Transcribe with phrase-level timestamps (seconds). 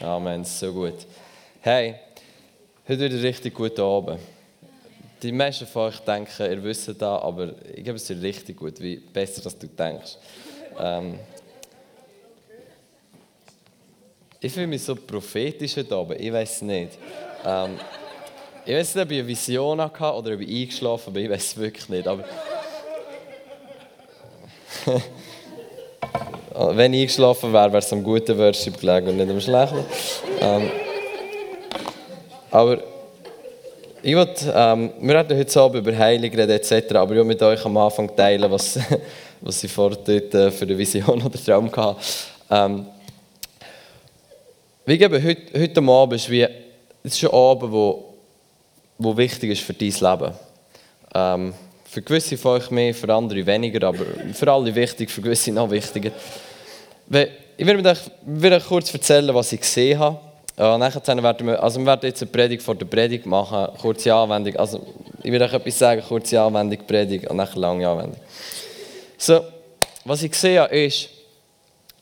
[0.00, 0.94] Amen, so gut.
[1.60, 1.96] Hey,
[2.88, 4.20] heute wieder richtig gut Abend.
[5.20, 8.80] Die meisten von euch denken, ihr wisst das, aber ich glaube, es ist richtig gut,
[8.80, 10.16] wie besser, als du denkst.
[10.78, 11.18] Ähm,
[14.38, 16.96] ich fühle mich so prophetisch heute Abend, ich weiß nicht.
[17.44, 17.76] Ähm,
[18.64, 21.44] ich weiß nicht, ob ich eine Vision hatte oder ob ich eingeschlafen bin, ich weiß
[21.44, 22.06] es wirklich nicht.
[22.06, 22.24] Aber
[26.60, 29.84] Wenn ich eingeschlafen wäre, wäre es am guten Worship gelegen und nicht am schlechten.
[30.40, 30.70] Ähm,
[32.50, 32.78] aber
[34.02, 37.64] ich wollte, ähm, wir reden heute Abend über reden etc., aber ich will mit euch
[37.64, 38.76] am Anfang teilen, was,
[39.40, 41.96] was ich vor äh, für eine Vision oder Traum hatte.
[42.50, 42.86] Ähm,
[44.84, 46.42] wie gebe heute, heute Abend ist wie,
[47.04, 48.14] es ist ein Abend, wo,
[48.98, 50.34] wo wichtig ist für dein Leben.
[51.14, 55.52] Ähm, für gewisse von euch mehr, für andere weniger, aber für alle wichtig, für gewisse
[55.52, 56.10] noch wichtiger.
[57.10, 60.18] Ich werde euch kurz erzählen, was ich gesehen habe.
[60.58, 64.12] Ja, nachher werden wir, also wir werden jetzt eine Predigt vor der Predigt machen, kurze
[64.12, 64.56] Anwendung.
[64.56, 64.86] Also
[65.22, 68.20] ich werde euch etwas sagen, kurze Anwendung, Predigt und nachher lange Anwendung.
[69.16, 69.40] So,
[70.04, 71.08] was ich gesehen habe, ist,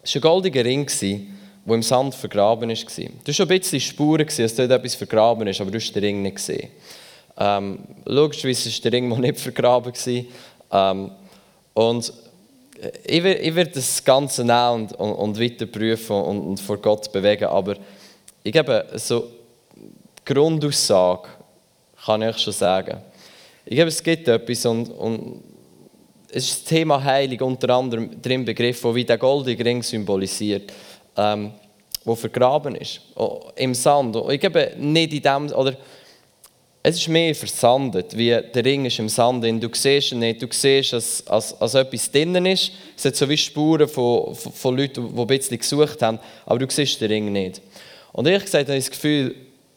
[0.03, 2.77] es war ein goldiger Ring, der im Sand vergraben war.
[2.77, 6.23] Hast schon ein bisschen Spuren dass dort etwas vergraben ist, aber du hast den Ring
[6.23, 6.69] nicht gesehen.
[7.39, 9.93] Ähm, logischerweise war der Ring noch nicht vergraben.
[10.73, 11.11] Ähm,
[11.75, 12.13] und
[13.05, 16.79] ich werde, ich werde das Ganze nehmen und, und, und weiter prüfen und, und, vor
[16.79, 17.77] Gott bewegen, aber
[18.43, 19.29] ich gebe so
[19.75, 21.29] die Grundaussage
[22.05, 22.99] kann ich schon sagen.
[23.65, 25.43] Ich glaube, es gibt etwas und, und
[26.31, 30.73] es ist das Thema Heilig unter anderem drin begriffen, wie der goldige Ring symbolisiert,
[31.17, 31.53] ähm,
[32.05, 33.01] wo vergraben ist,
[33.57, 34.17] im Sand.
[34.31, 35.77] Ich glaube nicht in dem, oder
[36.89, 39.43] es ist mehr versandet, wie der Ring ist im Sand.
[39.45, 42.71] Du siehst ihn nicht, du siehst, dass, als, als etwas drinnen ist.
[42.97, 46.61] Es hat so wie Spuren von, von, von Leuten, die ein bisschen gesucht haben, aber
[46.61, 47.61] du siehst den Ring nicht.
[48.13, 49.35] Und ehrlich gesagt habe ich das Gefühl,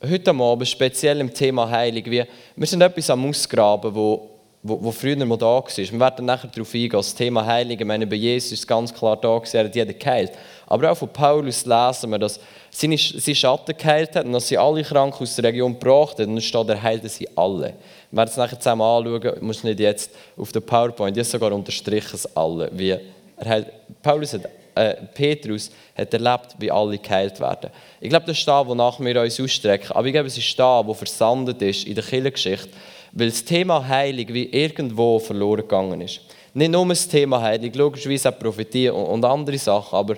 [0.07, 2.23] heute Abend, speziell im Thema Heilig, wie,
[2.55, 4.29] wir sind etwas am Ausgraben, wo,
[4.61, 5.65] wo, wo früher mal da war.
[5.65, 9.17] Wir werden nachher darauf eingehen, das Thema Heilig, ich meine, bei Jesus ist ganz klar
[9.17, 10.33] da gewesen, er hat jeden geheilt.
[10.67, 12.39] Aber auch von Paulus lesen wir, dass
[12.71, 16.27] seine, seine Schatten geheilt hat und dass sie alle Kranken aus der Region gebracht hat.
[16.27, 17.73] Und dann steht, er heilte sie alle.
[18.11, 22.15] Wir werden es nachher zusammen anschauen, muss nicht jetzt auf der PowerPoint, jetzt sogar unterstrichen
[22.15, 22.69] es alle.
[22.73, 23.01] Wie er
[23.45, 23.67] heilt,
[24.01, 27.69] Paulus hat, äh, Petrus hat erlebt, wie alle geheilt werden.
[27.99, 29.91] Ich glaube, das ist da, wonach wir uns ausstrecken.
[29.91, 32.69] Aber ich glaube, es ist da, wo versandet ist in der Kirchengeschichte,
[33.11, 36.21] weil das Thema Heilung wie irgendwo verloren gegangen ist.
[36.53, 40.15] Nicht nur das Thema Heilung, logischerweise auch Prophetie und andere Sachen, aber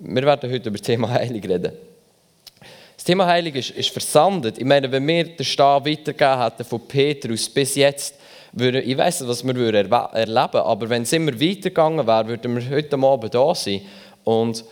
[0.00, 1.72] wir werden heute über das Thema Heilung reden.
[2.96, 4.58] Das Thema Heilung ist, ist versandet.
[4.58, 8.14] Ich meine, wenn wir den Stab weitergegeben hätten von Petrus bis jetzt,
[8.52, 12.56] würde, ich weiß nicht, was wir erleben würden, aber wenn es immer weitergegangen wäre, würden
[12.56, 13.82] wir heute Abend da sein.
[14.24, 14.64] Und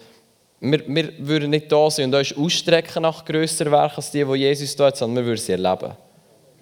[0.60, 4.34] wir, wir würden nicht da sein und uns ausstrecken nach grösseren Werken als die, die
[4.34, 5.92] Jesus tut, sondern wir würden sie erleben.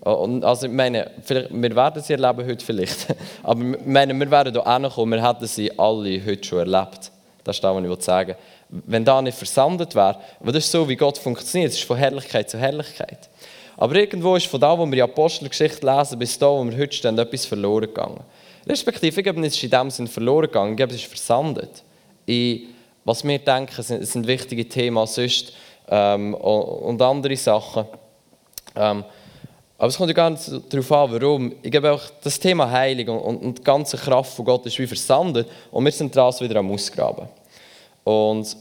[0.02, 3.08] Und also ich meine, wir werden sie erleben heute vielleicht,
[3.42, 7.10] aber ich meine, wir werden hier hinkommen, wir hätten sie alle heute schon erlebt.
[7.42, 8.36] Das ist das, was ich sagen will
[8.68, 10.18] wenn da nicht versandet wäre.
[10.40, 11.72] Aber das ist so, wie Gott funktioniert.
[11.72, 13.28] Es ist von Herrlichkeit zu Herrlichkeit.
[13.76, 16.94] Aber irgendwo ist von da, wo wir die Apostelgeschichte lesen, bis da, wo wir heute
[16.94, 18.20] stehen, etwas verloren gegangen.
[18.66, 21.82] Respektive, es ist in dem Sinne verloren gegangen, es ist versandet.
[22.24, 22.68] In,
[23.04, 25.52] was wir denken, sind, sind wichtige Themen sonst
[25.88, 27.84] ähm, und andere Sachen.
[28.74, 29.04] Ähm,
[29.78, 31.52] aber es kommt ja gar nicht darauf an, warum.
[31.62, 34.86] Ich glaube auch, das Thema Heilung und, und die ganze Kraft von Gott ist wie
[34.86, 37.28] versandet und wir sind daraus wieder am Ausgraben.
[38.06, 38.56] Und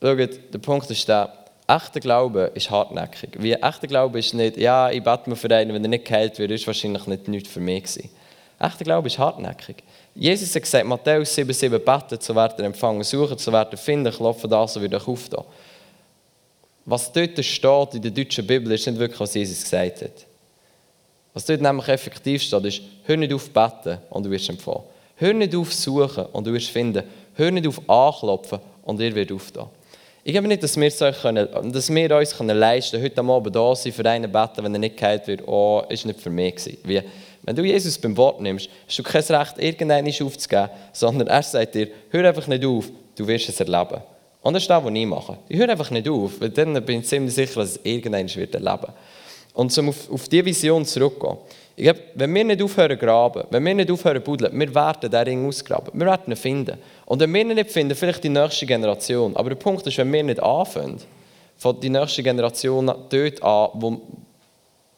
[0.00, 0.18] schaut,
[0.52, 1.32] der Punkt ist der,
[1.66, 3.30] echter Glaube ist hartnäckig.
[3.36, 6.38] Wie echter Glaube ist nicht, ja, ich bete mir für einen, wenn er nicht geheilt
[6.38, 8.10] wird, ist wahrscheinlich nicht nichts für mich gewesen.
[8.60, 9.82] Echter Glaube ist hartnäckig.
[10.14, 14.12] Jesus hat gesagt, Matthäus 7,7 betet, so wird er empfangen, suchen, so wird er finden,
[14.12, 15.44] klopfen da, so wird er auftun.
[16.84, 20.26] Was dort steht in der deutschen Bibel, ist nicht wirklich, was Jesus gesagt hat.
[21.32, 24.84] Was dort nämlich effektiv steht, ist, hör nicht auf beten und du wirst empfangen.
[25.16, 27.02] Hör nicht auf suchen und du wirst finden.
[27.34, 29.66] Hör nicht auf anklopfen und ihr wird auftun.
[30.26, 33.20] Ich glaube nicht, dass wir, es euch können, dass wir uns können leisten können, heute
[33.20, 36.30] Abend da sein, für einen beten, wenn er nicht geheilt wird, oh, ist nicht für
[36.30, 36.78] mich gewesen.
[36.84, 37.02] Wie,
[37.42, 41.74] wenn du Jesus beim Wort nimmst, hast du kein Recht, irgendeinen aufzugeben, sondern er sagt
[41.74, 42.86] dir, hör einfach nicht auf,
[43.16, 44.00] du wirst es erleben.
[44.40, 45.36] Und das ist das, was ich mache.
[45.48, 48.54] Ich höre einfach nicht auf, weil dann bin ich ziemlich sicher, dass es irgendeinen wird
[48.54, 48.92] erleben.
[49.52, 51.38] Und um auf, auf diese Vision zurückzugehen,
[51.76, 55.24] ich glaube, wenn wir nicht aufhören graben, wenn wir nicht aufhören buddeln, wir werden diesen
[55.24, 55.90] Ring ausgraben.
[55.98, 56.78] Wir werden ihn finden.
[57.04, 59.34] Und wenn wir ihn nicht finden, vielleicht die nächste Generation.
[59.36, 61.00] Aber der Punkt ist, wenn wir nicht anfangen,
[61.56, 64.00] von die nächste Generation dort an, wo,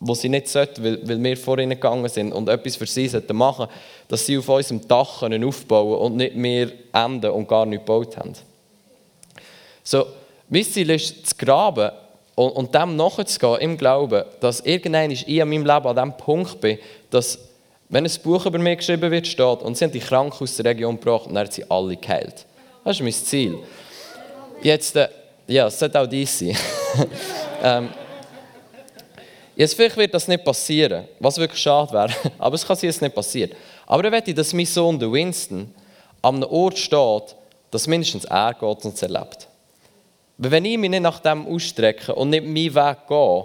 [0.01, 3.09] wo sie nicht sollten, weil, weil wir vor ihnen gegangen sind und etwas für sie
[3.09, 3.69] sollten machen,
[4.09, 8.17] dass sie auf unserem Dach können aufbauen und nicht mehr enden und gar nicht gebaut
[8.19, 8.35] haben.
[9.83, 10.07] So,
[10.49, 11.91] Mein Ziel ist, zu graben
[12.37, 16.61] und, und dem nachzugehen, im Glauben, dass irgendwann ich in meinem Leben an dem Punkt
[16.61, 16.79] bin,
[17.11, 17.39] dass,
[17.89, 20.67] wenn ein Buch über mich geschrieben wird, steht, und sie haben die Kranken aus der
[20.67, 22.47] Region gebracht und dann haben sie alle geheilt.
[22.85, 23.59] Das ist mein Ziel.
[24.63, 25.09] Jetzt, äh,
[25.47, 26.57] ja, es sollte auch dies sein.
[27.63, 27.89] ähm,
[29.57, 32.97] jetzt vielleicht wird das nicht passieren, was wirklich schade wäre, aber es kann sein, dass
[32.97, 33.55] es nicht passiert.
[33.87, 35.75] Aber ich möchte, dass mein Sohn, der Winston,
[36.21, 37.35] an einem Ort steht,
[37.71, 39.49] dass mindestens er geht und es erlebt.
[40.39, 43.45] Wenn ich mich nicht nach dem ausstrecke und nicht meinen Weg gehe,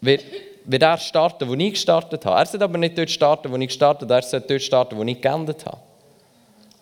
[0.00, 0.24] wird,
[0.64, 2.38] wird er starten, wo ich gestartet habe.
[2.38, 5.02] Er sollte aber nicht dort starten, wo ich gestartet habe, er sollte dort starten, wo
[5.02, 5.78] ich geendet habe.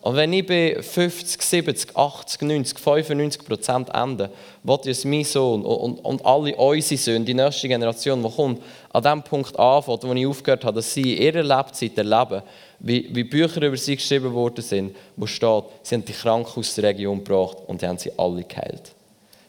[0.01, 4.29] Und wenn ich bei 50, 70, 80, 90, 95 Prozent ende,
[4.63, 8.61] will ich, dass mein Sohn und, und alle unsere Söhne, die nächste Generation, die kommt,
[8.93, 12.43] an dem Punkt anfängt, wo ich aufgehört habe, dass sie in ihrer Lebzeit erleben,
[12.79, 16.75] wie, wie Bücher über sie geschrieben worden sind, wo steht, sie haben die Kranken aus
[16.75, 18.93] der Region gebracht und die haben sie alle geheilt.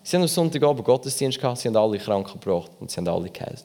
[0.08, 3.28] Sie haben am Sonntagabend Gottesdienst gehabt, sie haben alle Kranken gebracht und sie haben alle
[3.28, 3.64] geheilt.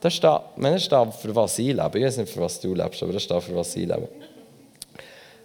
[0.00, 2.00] Das steht, das steht für was ich lebe.
[2.00, 4.08] Ich weiß nicht, für was du lebst, aber das steht für was ich lebe.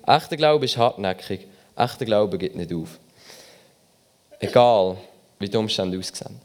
[0.07, 1.41] Echter Glaube ist hartnäckig.
[1.75, 2.97] Echter Glaube geht nicht auf.
[4.39, 4.97] Egal,
[5.37, 6.41] wie die Umstände aussehen.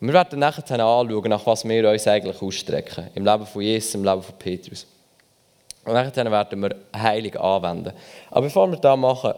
[0.00, 3.10] Und wir werden nachher anschauen, nach was wir uns eigentlich ausstrecken.
[3.14, 4.88] Im Leben von Jesus, im Leben von Petrus.
[5.84, 7.92] Und nachher werden wir Heilig anwenden.
[8.32, 9.34] Aber bevor wir das machen,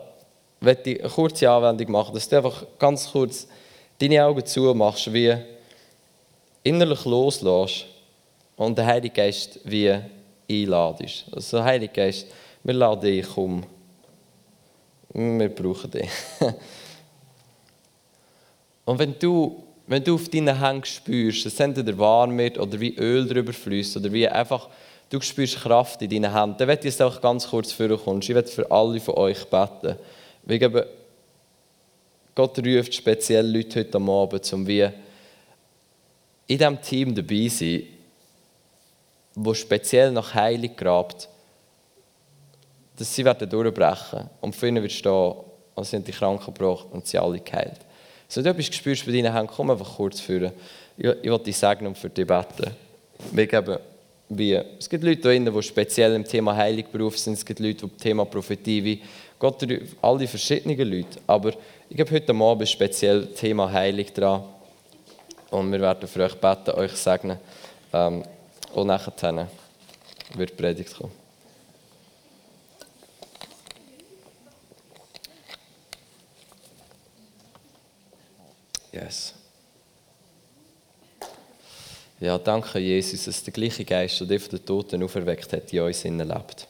[0.60, 3.46] möchte ich eine kurze Anwendung machen, dass du einfach ganz kurz
[3.98, 5.34] deine Augen zumachst, wie
[6.62, 7.86] innerlich loslässt
[8.56, 9.94] und der Heilige Geist wie
[10.50, 11.26] einladest.
[11.32, 12.26] Also, Heilige Geist,
[12.62, 13.64] wir laden dich, komm.
[15.12, 16.10] Wir brauchen dich.
[18.84, 22.96] und wenn du, wenn du auf deinen Händen spürst, dass entweder warm wird oder wie
[22.96, 24.68] Öl drüber fließt oder wie einfach
[25.08, 28.20] du spürst Kraft in deinen Händen, dann werde ich jetzt auch ganz kurz vorkommen.
[28.20, 29.96] Ich werde für alle von euch beten.
[30.46, 30.82] Geben
[32.36, 37.82] Gott ruft speziell Leute heute Abend, um wie in diesem Team dabei zu sein,
[39.34, 41.30] wo speziell nach Heilung grabt,
[42.94, 45.34] dass sie werden durchbrechen und für ihnen wird stehen,
[45.74, 47.80] und sie haben die Kranken gebracht und sie alle geheilt.
[48.28, 50.52] So, du etwas spürst bei deinen Händen, komm einfach kurz führen.
[50.98, 52.70] Ich, ich will dich segnen und für dich beten.
[53.32, 53.78] Wir geben
[54.28, 56.52] wie, es gibt Leute hier die speziell im Thema
[56.92, 59.02] berufen sind, es gibt Leute, die im Thema Prophetie, wie
[59.38, 59.64] Gott,
[60.02, 61.52] alle verschiedenen Leute, aber
[61.88, 64.44] ich habe heute Abend speziell Thema Heilig dran.
[65.50, 67.38] Und wir werden für euch beten, euch segnen.
[67.92, 68.24] Ähm,
[68.74, 69.48] und nachher
[70.34, 71.12] wird die Predigt kommen.
[78.92, 79.34] Yes.
[82.18, 85.80] Ja, danke Jesus, dass der gleiche Geist, der dich von den Toten auferweckt hat, in
[85.80, 86.66] uns lebt.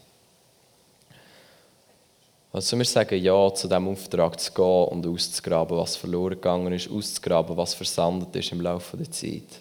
[2.56, 6.90] Also wir sagen Ja zu dem Auftrag zu gehen und auszugraben, was verloren gegangen ist,
[6.90, 9.60] auszugraben, was versandet ist im Laufe der Zeit.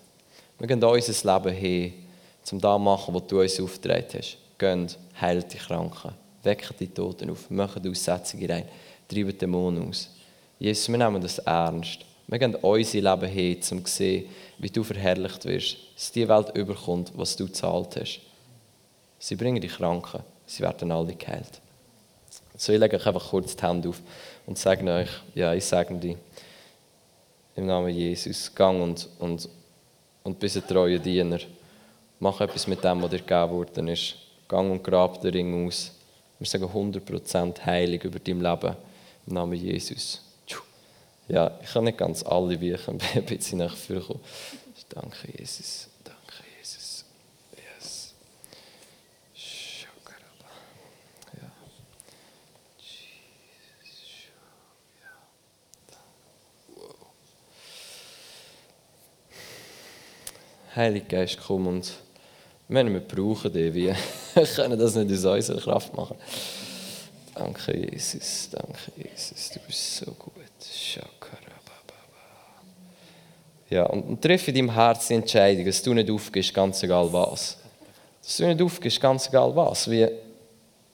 [0.57, 1.94] Wir gehen unser Leben hin,
[2.53, 4.38] um das zu machen, was du uns aufgetragen hast.
[4.57, 8.69] Geht, heilt die Kranken, weckt die Toten auf, macht Aussetzungen rein,
[9.09, 10.09] treibt Dämonen aus.
[10.57, 12.00] Jesus, wir nehmen das ernst.
[12.27, 16.56] Wir gehen unser Leben hin, um zu sehen, wie du verherrlicht wirst, dass die Welt
[16.56, 18.21] überkommt, was du gezahlt hast.
[19.19, 21.59] Sie bringen die Kranken, sie werden alle geheilt.
[22.57, 24.02] So, ich lege euch einfach kurz die Hände auf
[24.46, 26.18] und sage euch, ja, ich sage dir,
[27.56, 29.50] im Namen Jesus, gang und, und,
[30.24, 31.39] und bist ein treuer Diener.
[32.20, 34.15] Mach etwas mit dem, was dir gegeben worden ist.
[34.48, 35.91] Gang und grab den Ring aus.
[36.39, 38.75] Wir sagen 100% heilig über dein Leben.
[39.27, 40.22] Im Namen Jesus.
[41.27, 44.20] Ja, ich kann nicht ganz alle ich ein bisschen nach vorne kommen.
[44.89, 45.89] Danke, Jesus.
[60.75, 61.94] Heilige Geist, komm und
[62.67, 63.96] wir brauchen dich, wir
[64.55, 66.17] können das nicht aus unserer Kraft machen.
[67.34, 70.36] Danke, Jesus, danke, Jesus, du bist so gut.
[73.70, 77.12] Ja, und, und triff in deinem Herzen die Entscheidung, dass du nicht aufgehst, ganz egal
[77.12, 77.58] was.
[78.24, 79.89] Dass du nicht aufgehst, ganz egal was.
[79.89, 80.08] Wie,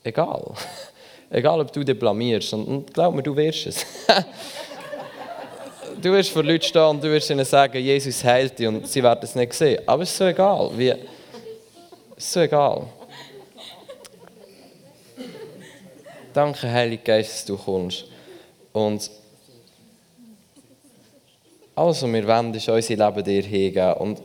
[0.03, 0.53] egal.
[1.29, 2.53] egal, ob du dich blamierst.
[2.53, 3.85] Und, und glaub mir, du wirst es.
[6.01, 9.03] du wirst vor Leuten stehen und du wirst ihnen sagen, Jesus heilt dich und sie
[9.03, 9.81] werden es nicht sehen.
[9.85, 10.71] Aber es ist so egal.
[10.75, 10.97] Wie, es
[12.17, 12.87] ist so egal.
[16.33, 18.05] Danke, Heilige Geist, dass du kommst.
[18.71, 19.09] Und
[21.75, 23.93] alles, was wir wollen, ist unser Leben dir hingeben.
[23.93, 24.21] Und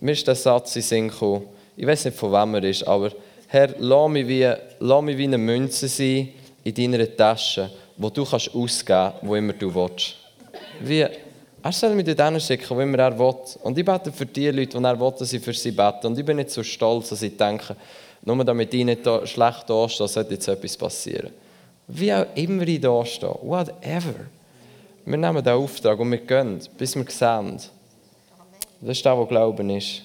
[0.00, 3.10] mir ist der Satz in Sinn gekommen, ich weiß nicht, von wem er ist, aber
[3.48, 6.28] Herr, lass mich wie, lass mich wie eine Münze sein
[6.62, 10.19] in deiner Tasche, wo du kannst ausgeben kannst, wo immer du willst.
[10.80, 11.06] Wie,
[11.62, 13.34] Er soll mich dorthin schicken, wo immer er will.
[13.62, 16.06] Und ich bete für die Leute, die er will, dass ich für sie bete.
[16.06, 17.76] Und ich bin nicht so stolz, dass ich denke,
[18.22, 21.30] nur damit ich nicht da schlecht dastehe, sollte jetzt etwas passieren.
[21.86, 24.14] Wie auch immer ich da stehe, whatever.
[25.04, 27.56] Wir nehmen den Auftrag und wir gehen, bis wir sehen.
[28.80, 30.02] Das ist das, was Glauben ist.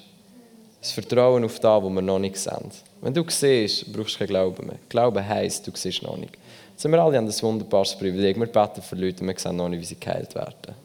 [0.81, 2.69] Das Vertrauen auf das, was wir noch nicht sehen.
[2.99, 4.79] Wenn du siehst, brauchst du keinen Glauben mehr.
[4.89, 6.33] Glauben heisst, du siehst noch nicht.
[6.75, 8.37] Sind wir alle an das wunderbares Privileg.
[8.37, 10.75] Wir beten für Leute und wir sehen noch nicht, wie sie geheilt werden.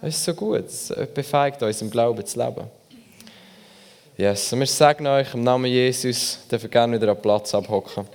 [0.00, 0.64] Das ist so gut.
[0.64, 2.64] Es befähigt uns, im Glauben zu leben.
[4.16, 4.52] Yes.
[4.52, 8.06] Und wir sagen euch im Namen Jesus, dürfen gerne wieder am Platz abhocken.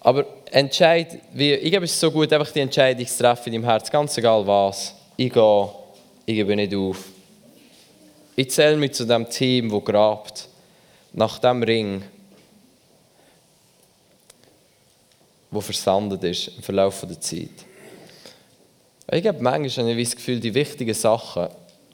[0.00, 3.70] Aber entscheid, wie, ich glaube, es so gut, einfach die Entscheidung zu treffen in deinem
[3.70, 4.94] Herz, ganz egal was.
[5.16, 5.68] Ich gehe,
[6.26, 7.04] ich gebe nicht auf.
[8.34, 10.48] Ich zähle mich zu dem Team, das grabt,
[11.12, 12.02] nach dem Ring,
[15.50, 17.66] der versandet ist im Verlauf der Zeit.
[19.12, 21.48] Ich habe manchmal habe das Gefühl, die wichtigen Sachen,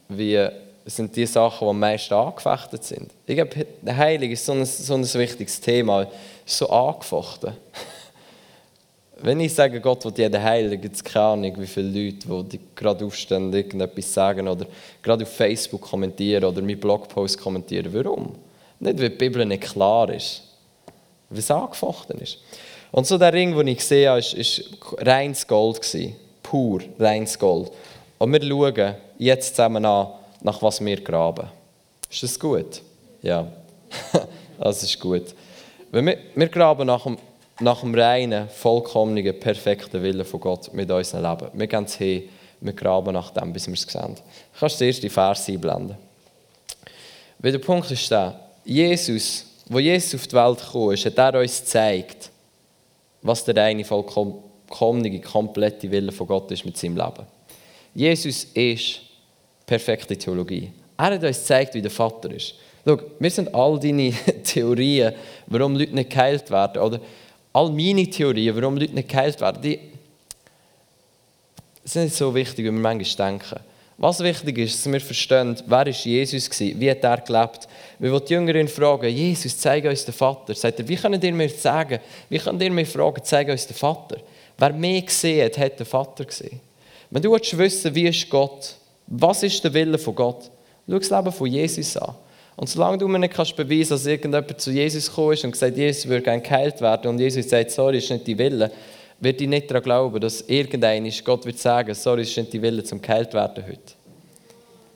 [0.08, 0.48] wie
[0.84, 3.10] sind die Sachen, die am meisten angefechtet sind.
[3.26, 6.02] Ich glaube, der Heilige ist so ein, so ein wichtiges Thema,
[6.44, 7.54] ist so angefochten.
[9.22, 12.60] Wenn ich sage, Gott will jeden heilen, gibt es keine Ahnung, wie viele Leute, die
[12.74, 14.66] gerade aufstehen, irgendetwas sagen oder
[15.02, 17.92] gerade auf Facebook kommentieren oder meinen Blogpost kommentieren.
[17.92, 18.34] Warum?
[18.78, 20.42] Nicht, weil die Bibel nicht klar ist,
[21.30, 22.38] weil es angefochten ist.
[22.92, 25.80] Und so der Ring, den ich gesehen habe, war reines Gold.
[26.42, 27.70] Pur, reines Gold.
[28.18, 30.08] Und wir schauen jetzt zusammen an,
[30.42, 31.48] nach was wir graben.
[32.10, 32.82] Ist das gut?
[33.22, 33.46] Ja,
[34.58, 35.34] das ist gut.
[35.90, 37.18] wir, wir graben nach dem
[37.60, 41.50] nach dem reinen, vollkommenen, perfekten Willen von Gott mit unserem Leben.
[41.54, 42.28] Wir gehen es hin,
[42.60, 44.14] wir graben nach dem, bis wir es sehen.
[44.14, 45.96] Du kannst zuerst die Verse einblenden.
[47.38, 51.40] Weil der Punkt ist der, Jesus, wo Jesus auf die Welt gekommen ist, hat er
[51.40, 52.30] uns gezeigt,
[53.26, 57.26] was der reine, vollkommene, komplette Wille von Gott ist mit seinem Leben.
[57.94, 59.00] Jesus ist
[59.66, 60.70] perfekte Theologie.
[60.96, 62.54] Er hat uns gezeigt, wie der Vater ist.
[62.84, 64.10] Schau, wir sind all deine
[64.44, 65.12] Theorien,
[65.46, 67.00] warum Leute nicht geheilt werden, oder
[67.52, 69.80] all meine Theorien, warum Leute nicht geheilt werden, die
[71.84, 73.60] sind nicht so wichtig, wie wir manchmal denken.
[73.98, 77.66] Was wichtig ist, dass wir verstehen, wer ist Jesus war, wie hat er gelebt.
[77.98, 80.54] Wir wollen die Jüngerin fragen, Jesus, zeige uns den Vater.
[80.54, 83.74] Sagt er, wie können ihr mir sagen, wie können ihr mir fragen, zeige uns den
[83.74, 84.18] Vater.
[84.58, 86.60] Wer mich gesehen hat, hat den Vater gesehen.
[87.10, 88.74] Wenn du wissen wie ist Gott,
[89.06, 90.50] was ist der Wille von Gott,
[90.86, 92.14] schau das Leben von Jesus an.
[92.56, 95.76] Und solange du mir nicht kannst beweisen dass irgendjemand zu Jesus gekommen ist und gesagt
[95.76, 98.70] Jesus würde gerne geheilt werden und Jesus sagt, sorry, ist nicht die Wille,
[99.20, 102.84] wird ich nicht daran glauben, dass irgendein Gott wird sagen, sorry, ist nicht die Wille
[102.84, 103.94] zum geheilt werden heute.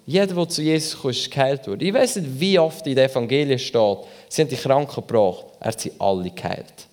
[0.07, 1.81] Jeder, der zu Jesus kommt, ist geheilt worden.
[1.81, 3.99] Ich weiß nicht, wie oft in den Evangelien steht,
[4.29, 6.89] sie haben die Kranken gebracht, er hat sie alle geheilt.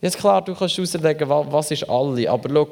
[0.00, 2.68] Jetzt klar, du kannst auslegen, was ist alle, aber schau,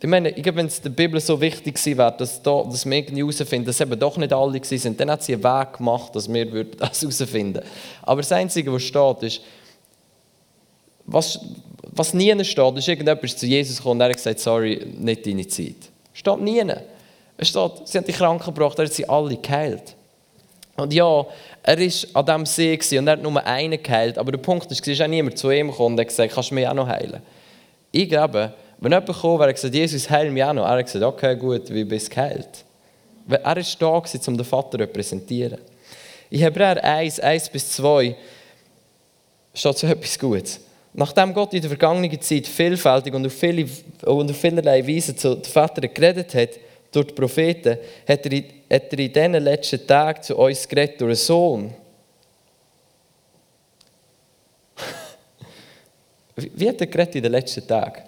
[0.00, 2.96] ich meine, ich wenn es der Bibel so wichtig gewesen wäre, dass, da, dass wir
[2.96, 6.32] irgendwie herausfinden, dass eben doch nicht alle sind, dann hat sie einen Weg gemacht, dass
[6.32, 7.64] wir das herausfinden
[8.02, 9.40] Aber das Einzige, was steht, ist,
[11.04, 11.40] was,
[11.82, 15.46] was nie steht, ist, irgendjemand zu Jesus gekommen und er hat gesagt, sorry, nicht deine
[15.46, 15.76] Zeit.
[16.12, 16.62] Steht nie.
[17.36, 19.94] Es steht, sie haben die Kranken gebracht, er hat sie alle geheilt.
[20.76, 21.26] Und ja,
[21.62, 24.80] er war an diesem See und er hat nur einen geheilt, aber der Punkt ist,
[24.80, 26.86] es ist auch niemand zu ihm gekommen und hat gesagt, kannst du mich auch noch
[26.86, 27.20] heilen?
[27.90, 30.64] Ich glaube, wenn jemand kam, der gesagt Jesus, heil mich auch noch.
[30.64, 32.64] Er hat gesagt, okay, gut, wie bist du geheilt?
[33.28, 35.58] Er war da, um den Vater zu repräsentieren.
[36.30, 38.16] In Hebräer 1, 1 bis 2
[39.54, 40.60] steht so etwas Gutes.
[40.98, 43.68] Nachdem Gott in der vergangenen Zeit vielfältig und auf, viele,
[44.04, 46.58] und auf vielerlei Weise zu den Vätern geredet hat,
[46.90, 47.78] durch die Propheten,
[48.08, 51.72] hat er, hat er in diesen letzten Tagen zu uns geredet durch einen Sohn.
[56.34, 58.02] Wie hat er geredet in den letzten Tagen?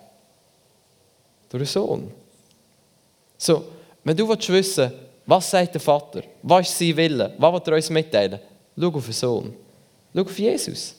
[1.48, 2.10] durch den Sohn.
[3.36, 3.64] So,
[4.02, 4.80] wenn du wissen willst,
[5.26, 8.40] was sagt der Vater, was ist sein Wille, was will er uns mitteilen,
[8.76, 9.54] schau auf den Sohn.
[10.12, 10.94] Schau auf Jesus.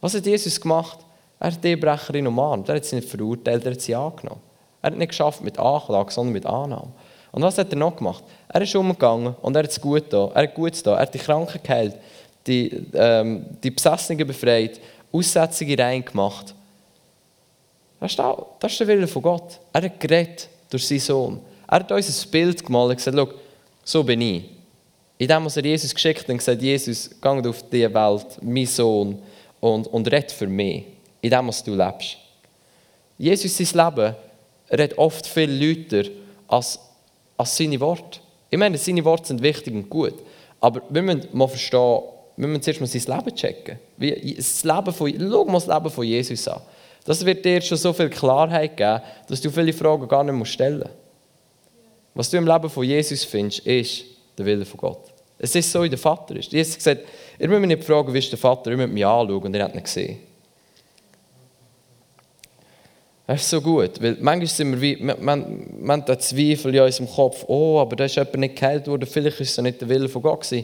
[0.00, 0.98] Was hat Jesus gemacht?
[1.38, 4.40] Er hat die Brecherin umarmt, er hat sie nicht verurteilt, er hat sie angenommen.
[4.80, 6.92] Er hat nicht geschafft mit Anklage, sondern mit Annahme.
[7.32, 8.22] Und was hat er noch gemacht?
[8.48, 10.30] Er ist umgegangen und er hat es gut da.
[10.34, 10.94] Er hat Gutes da.
[10.94, 11.96] Er hat die Kranken geheilt,
[12.46, 14.80] die, ähm, die Besessenen befreit,
[15.12, 16.54] Aussätzige rein gemacht.
[17.98, 19.58] Das ist, der, das ist der Wille von Gott.
[19.72, 21.40] Er hat geredet durch seinen Sohn.
[21.66, 23.28] Er hat uns ein Bild gemalt und gesagt, schau,
[23.82, 24.44] so bin ich.
[25.18, 28.66] In dem, was er Jesus geschickt hat, und gesagt, Jesus, geh auf diese Welt, mein
[28.66, 29.18] Sohn,
[29.60, 30.84] und, und red für mich,
[31.24, 32.18] in dem, was du lebst.
[33.16, 34.14] Jesus, sein Leben,
[34.70, 36.10] redet oft viel lauter
[36.48, 36.78] als,
[37.38, 38.20] als seine Worte.
[38.50, 40.14] Ich meine, seine Worte sind wichtig und gut,
[40.60, 42.02] aber wir müssen mal verstehen,
[42.36, 43.78] wir müssen zuerst mal sein Leben checken.
[43.96, 46.60] Wie, das Leben von, schau mal das Leben von Jesus an.
[47.06, 50.80] Das wird dir schon so viel Klarheit geben, dass du viele Fragen gar nicht stellen
[50.80, 50.90] musst.
[52.12, 54.04] Was du im Leben von Jesus findest, ist
[54.36, 55.00] der Wille von Gott.
[55.38, 56.52] Es ist so, wie der Vater ist.
[56.52, 57.00] Jesus hat gesagt,
[57.38, 59.62] ihr müsst mich nicht fragen, wie ist der Vater, ihr müsst mich anschauen und ihr
[59.62, 60.33] habt ihn gesehen.
[63.26, 66.82] Das ist so gut, weil manchmal sind wir wie, man, man, man hat Zweifel in
[66.82, 69.88] unserem Kopf, oh, aber da ist jemand nicht geheilt worden, vielleicht ist es nicht der
[69.88, 70.46] Wille von Gott.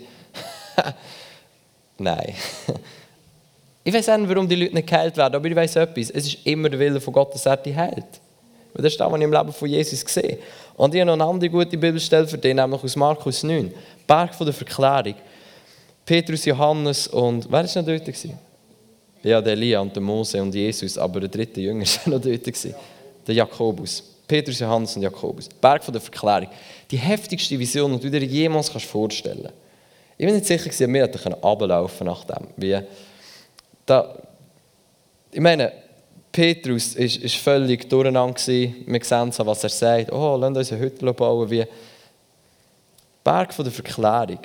[1.98, 2.34] Nein.
[3.84, 6.46] ich weiß nicht, warum die Leute nicht geheilt werden, aber ich weiß etwas, es ist
[6.46, 8.20] immer der Wille von Gott, dass er die heilt.
[8.74, 10.38] Weil das ist das, was ich im Leben von Jesus gesehen
[10.76, 13.72] Und ich habe noch eine andere gute Bibelstelle für dich, nämlich aus Markus 9.
[14.06, 15.14] Berg von der Verklärung.
[16.04, 18.04] Petrus, Johannes und, wer war noch dort?
[18.04, 18.38] Gewesen?
[19.22, 22.74] Ja, der Elia und der Mose und Jesus, aber der dritte Jünger war noch dort.
[23.26, 24.02] Der Jakobus.
[24.26, 25.48] Petrus, Johannes und Jakobus.
[25.60, 26.48] Berg von der Verklärung.
[26.90, 29.54] Die heftigste Vision, die du dir jemals vorstellen kannst.
[30.16, 32.46] Ich bin nicht sicher, ob wir hätten runterlaufen nach dem.
[32.56, 32.78] Wie,
[33.86, 34.14] da,
[35.32, 35.72] ich meine,
[36.30, 38.36] Petrus war ist, ist völlig durcheinander.
[38.46, 40.12] Wir sehen so, was er sagt.
[40.12, 41.50] Oh, lass uns eine Hütte bauen.
[41.50, 41.64] Wie
[43.24, 44.40] Berg von der Verklärung.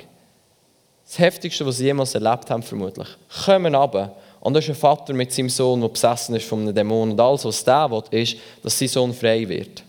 [1.04, 3.08] Das Heftigste, was sie jemals erlebt haben, vermutlich.
[3.44, 4.16] Kommen runter.
[4.46, 7.10] Und da ist ein Vater mit seinem Sohn, der besessen ist von einem Dämon.
[7.10, 9.82] Und alles, was der will, ist, dass sein Sohn frei wird.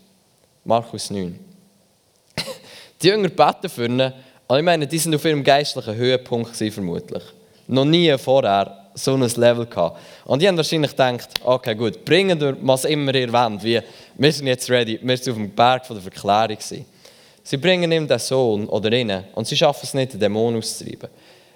[0.65, 1.37] Markus 9.
[3.03, 4.01] Die Jünger beten für ihn.
[4.01, 7.21] Und ich meine, die sind auf ihrem geistlichen Höhepunkt gewesen, vermutlich.
[7.67, 9.99] Noch nie vorher so ein Level gehabt.
[10.25, 13.63] Und die haben wahrscheinlich gedacht, okay gut, bringen wir, was immer ihr wollt.
[13.63, 13.79] Wie,
[14.15, 16.57] wir sind jetzt ready, wir sind auf dem Berg von der Verklärung.
[16.57, 16.83] Gewesen.
[17.43, 21.09] Sie bringen ihm den Sohn oder ihn und sie schaffen es nicht, den Dämon auszutreiben.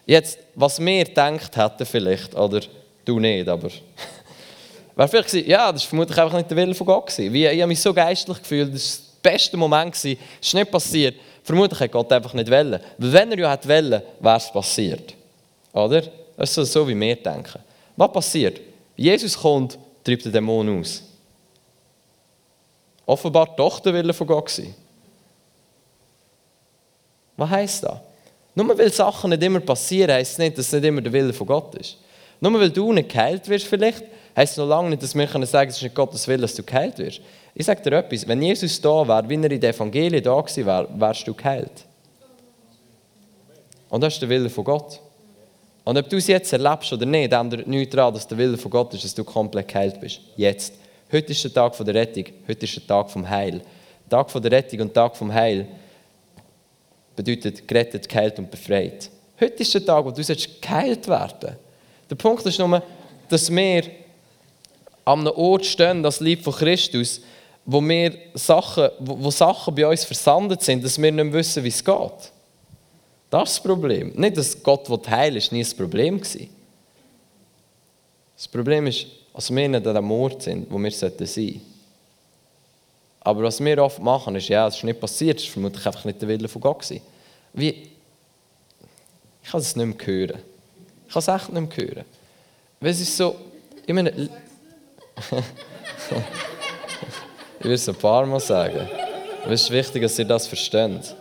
[0.06, 2.62] Jetzt, was wir gedacht hätten vielleicht, oder
[3.06, 3.70] du nicht, aber...
[4.96, 7.18] Wäre vielleicht gewesen, ja, das war vermutlich einfach nicht der Wille von Gott.
[7.18, 10.70] Wie, ich habe mich so geistlich gefühlt, das war der beste Moment, es ist nicht
[10.70, 11.16] passiert.
[11.44, 12.80] Vermutlich hat Gott einfach nicht wollen.
[12.98, 15.16] Weil wenn er ja hätte wollen, wäre es passiert.
[15.74, 16.02] Oder?
[16.38, 17.60] Das ist so, so, wie wir denken.
[17.96, 18.60] Was passiert?
[18.96, 21.04] Jesus kommt, treibt den Dämon aus.
[23.06, 24.76] Offenbar doch der Wille von Gott gewesen.
[27.38, 27.98] Was heisst das?
[28.54, 31.34] Nur weil Sachen nicht immer passieren, heisst es nicht, dass es nicht immer der Wille
[31.34, 31.98] von Gott ist.
[32.42, 34.04] Nur weil du nicht geheilt wirst vielleicht,
[34.36, 36.56] heisst es noch lange nicht, dass wir sagen können, es ist nicht Gottes Wille, dass
[36.56, 37.22] du geheilt wirst.
[37.54, 40.66] Ich sage dir etwas, wenn Jesus da wäre, wie er in der Evangelien da gewesen
[40.66, 41.86] wäre, wärst du geheilt.
[43.90, 45.00] Und das ist der Wille von Gott.
[45.84, 48.72] Und ob du es jetzt erlebst oder nicht, ändert nichts daran, dass der Wille von
[48.72, 50.22] Gott ist, dass du komplett geheilt bist.
[50.36, 50.74] Jetzt.
[51.12, 52.26] Heute ist der Tag der Rettung.
[52.48, 53.62] Heute ist der Tag vom Heil.
[54.10, 55.68] Tag der Rettung und Tag vom Heil
[57.16, 59.12] bedeutet gerettet, geheilt und befreit.
[59.40, 61.58] Heute ist der Tag, wo du geheilt werden
[62.12, 62.84] Der Punkt ist nur,
[63.30, 63.84] dass wir
[65.06, 67.22] an einem Ort stehen, das Lieb von Christus,
[67.66, 71.84] wo, wir Sachen, wo, Sachen bei uns versandet sind, dass wir nicht wissen, wie es
[71.84, 72.32] geht.
[73.30, 74.12] Das ist das Problem.
[74.18, 76.20] Nicht, dass Gott heilen will, ist nie das Problem.
[76.20, 76.38] Das
[78.50, 81.62] Problem ist, dass wir nicht an dem Ort sind, wo wir sein sollten.
[83.22, 86.04] Aber was wir oft machen, ist, ja, es ist nicht passiert, es war vermutlich einfach
[86.04, 86.90] nicht der Wille von Gott.
[87.54, 87.90] Wie,
[89.44, 90.51] ich kann es nicht mehr hören.
[91.12, 92.06] Ich kann es echt nicht mehr hören.
[92.80, 93.36] Weil es ist so,
[93.86, 94.12] ich meine,
[97.60, 98.88] ich will es ein paar Mal sagen.
[99.46, 101.14] Es ist wichtig, dass ihr das versteht.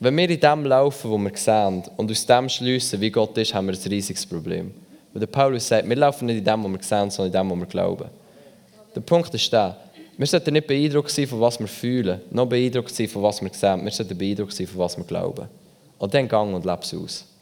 [0.00, 3.54] Wenn wir in dem laufen, wo wir sehen, und aus dem schliessen, wie Gott ist,
[3.54, 4.74] haben wir ein riesiges Problem.
[5.12, 7.48] Weil der Paulus sagt, wir laufen nicht in dem, wo wir sehen, sondern in dem,
[7.48, 8.10] wo wir glauben.
[8.92, 9.76] Der Punkt ist der,
[10.18, 13.54] wir sollten nicht beeindruckt sein, von was wir fühlen, noch beeindruckt sein, von was wir
[13.54, 13.84] sehen.
[13.84, 15.46] Wir sollten beeindruckt sein, von was wir glauben.
[15.96, 17.35] Und dann gang und lebe es aus.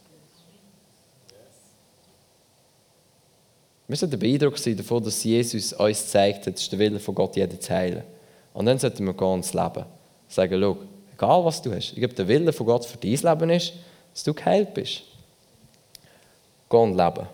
[3.87, 7.13] Wir sollten beeindruckt sein davon, dass Jesus uns gezeigt hat, es ist der Wille von
[7.13, 8.03] Gott, jeden zu heilen.
[8.53, 9.85] Und dann sollten wir gehen ins Leben.
[10.27, 10.77] Sagen, schau,
[11.13, 13.73] egal was du hast, ich glaube, der Wille von Gott für dein Leben ist,
[14.13, 15.03] dass du geheilt bist.
[16.69, 17.27] Geh und leben.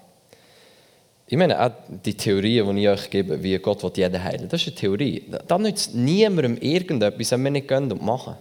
[1.28, 4.62] Ich meine, auch die Theorie, die ich euch gebe, wie Gott will jeden heilen das
[4.62, 5.24] ist eine Theorie.
[5.48, 8.36] Da nützt niemandem irgendetwas, wenn wir nicht gehen und machen.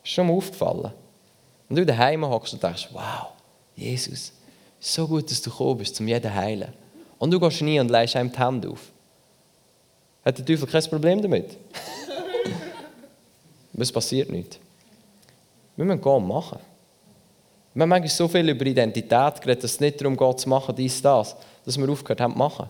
[0.00, 0.92] Das ist schon mal aufgefallen.
[1.68, 3.32] Und du daheim hockst und denkst, wow,
[3.76, 4.32] Jesus,
[4.80, 6.72] so gut, dass du gekommen bist, um jeden heilen.
[7.22, 8.80] Und du gehst nie und leist einem die Hände auf.
[10.24, 11.56] Hat der Teufel kein Problem damit?
[13.78, 14.58] es passiert nicht.
[15.76, 16.58] Wir müssen gehen und machen.
[17.74, 20.74] Wir haben manchmal so viel über Identität geredet, dass es nicht darum geht, zu machen,
[20.74, 22.68] dies, das, dass wir aufgehört haben zu machen.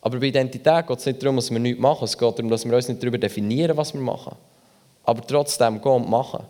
[0.00, 2.04] Aber bei Identität geht es nicht darum, dass wir nichts machen.
[2.04, 4.34] Es geht darum, dass wir uns nicht darüber definieren, was wir machen.
[5.04, 6.44] Aber trotzdem gehen und machen.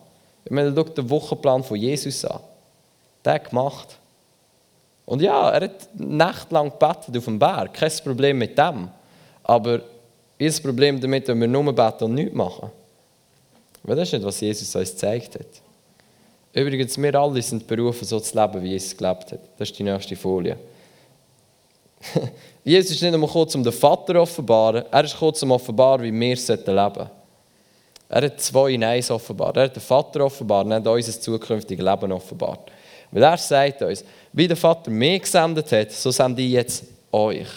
[0.46, 2.40] Ich meine, den Wochenplan von Jesus an.
[3.22, 3.98] Der hat gemacht.
[5.04, 7.74] Und ja, er hat nächtelang gebetet auf dem Berg.
[7.74, 8.88] Kein Problem mit dem.
[9.42, 9.80] Aber
[10.38, 12.70] das Problem damit, wenn wir nur beten und nichts machen?
[13.82, 15.62] Weil das ist nicht, was Jesus uns gezeigt hat.
[16.52, 19.40] Übrigens, wir alle sind berufen, so zu leben, wie Jesus gelebt hat.
[19.58, 20.56] Das ist die nächste Folie.
[22.64, 25.50] Jesus ist nicht einmal gekommen, um den Vater zu offenbaren, er ist gekommen, um zu
[25.50, 27.10] offenbaren, wie wir leben sollten.
[28.08, 29.56] Er hat zwei in eins offenbart.
[29.56, 32.70] Er hat den Vater offenbart und hat unser zukünftiges Leben offenbart.
[33.10, 37.48] Weil er sagt uns, wie der Vater mich gesendet hat, so sende ich jetzt euch.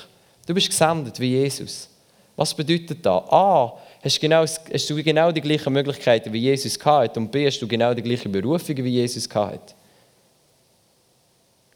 [0.46, 1.90] Du bist gesendet wie Jesus.
[2.36, 3.24] Was bedeutet das?
[3.30, 7.60] A, hast, genau, hast du genau die gleichen Möglichkeiten wie Jesus gehabt und B, hast
[7.60, 9.74] du genau die gleichen Berufungen wie Jesus gehabt.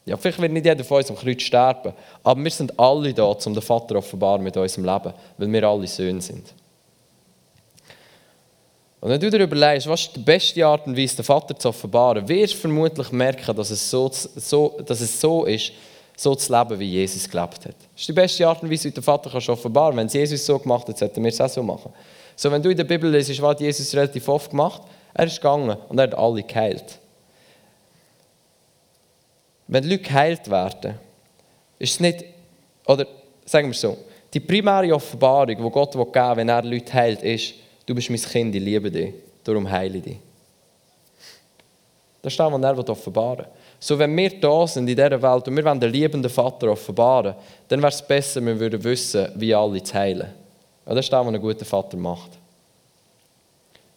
[0.06, 3.24] Ja, vielleicht wird nicht jeder von uns am Kreuz sterben, aber wir sind alle da,
[3.24, 6.54] um den Vater offenbaren mit unserem Leben, weil wir alle Söhne sind.
[9.02, 11.70] Und wenn du dir überlegst, was ist die beste Art und Weise, den Vater zu
[11.70, 15.72] offenbaren, wirst du vermutlich merken, dass es so, so, dass es so ist,
[16.18, 17.76] so zu leben, wie Jesus gelebt hat.
[17.94, 20.14] Das ist die beste Art und Weise, wie du den Vater kannst offenbaren Wenn es
[20.14, 21.94] Jesus so gemacht hat, sollten wir es auch so machen.
[22.36, 24.82] So, wenn du in der Bibel liest, was Jesus relativ oft gemacht?
[25.14, 27.00] Er ist gegangen und er hat alle geheilt.
[29.68, 30.96] Wenn Leute geheilt werden,
[31.78, 32.26] ist es nicht,
[32.86, 33.06] oder
[33.46, 33.98] sagen wir so,
[34.34, 37.54] die primäre Offenbarung, die Gott geben will, wenn er Leute heilt, ist,
[37.90, 40.18] du bist mein Kind, ich liebe dich, darum heile ich dich.
[42.22, 43.48] Das ist das, was er offenbaren will.
[43.80, 47.34] So, wenn wir da sind in dieser Welt und wir wollen den liebenden Vater offenbaren,
[47.68, 50.28] dann wäre es besser, wir würden wissen, wie alle zu heilen.
[50.86, 52.32] Ja, das ist das, was ein guter Vater macht.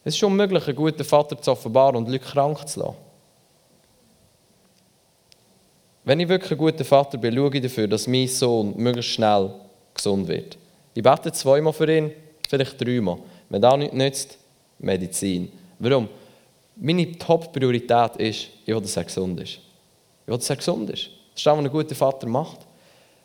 [0.05, 2.95] Es ist unmöglich, einen guten Vater zu offenbaren und Leute krank zu lassen.
[6.03, 9.53] Wenn ich wirklich ein guter Vater bin, schaue ich dafür, dass mein Sohn möglichst schnell
[9.93, 10.57] gesund wird.
[10.95, 12.11] Ich bete zweimal für ihn,
[12.49, 13.19] vielleicht dreimal.
[13.53, 14.37] Wenn das nichts nützt,
[14.79, 15.51] Medizin.
[15.77, 16.09] Warum?
[16.75, 19.51] Meine Top-Priorität ist, ich will, dass er gesund ist.
[19.51, 21.03] Ich will, dass er gesund ist.
[21.03, 22.61] Das ist das, was ein guter Vater macht.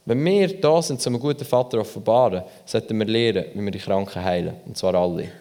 [0.04, 3.78] Wenn wir da sind, um einen guten Vater offenbaren, sollten wir lernen, wie wir die
[3.78, 4.56] Kranken heilen.
[4.66, 5.32] Und zwar alle.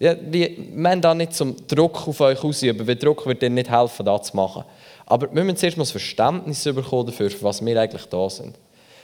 [0.00, 0.50] Ja, wir,
[0.82, 4.22] haben da nicht zum Druck auf euch ausüben, weil Druck wird dir nicht helfen, das
[4.22, 4.64] zu machen.
[5.06, 8.58] Aber wir müssen zuerst mal das Verständnis bekommen dafür, für was wir eigentlich da sind.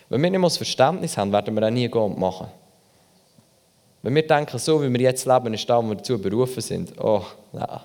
[0.08, 2.48] Wenn wir nicht mal das Verständnis haben, werden wir auch nie gehen und machen.
[4.02, 6.92] Wenn wir denken, so wie wir jetzt leben, ist da, wo wir dazu berufen sind,
[7.00, 7.80] oh, nein.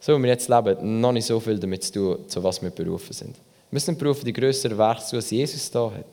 [0.00, 2.70] So wie wir jetzt leben, noch nicht so viel damit zu tun, zu was wir
[2.70, 3.36] berufen sind.
[3.70, 6.04] Wir sind berufen, die größeren Werke zu, als Jesus da hat.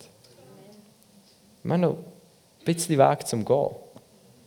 [1.63, 3.75] Wir haben noch ein bisschen Weg zum Gehen.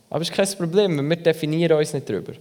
[0.09, 2.33] Aber es ist kein Problem, wir definieren uns nicht darüber.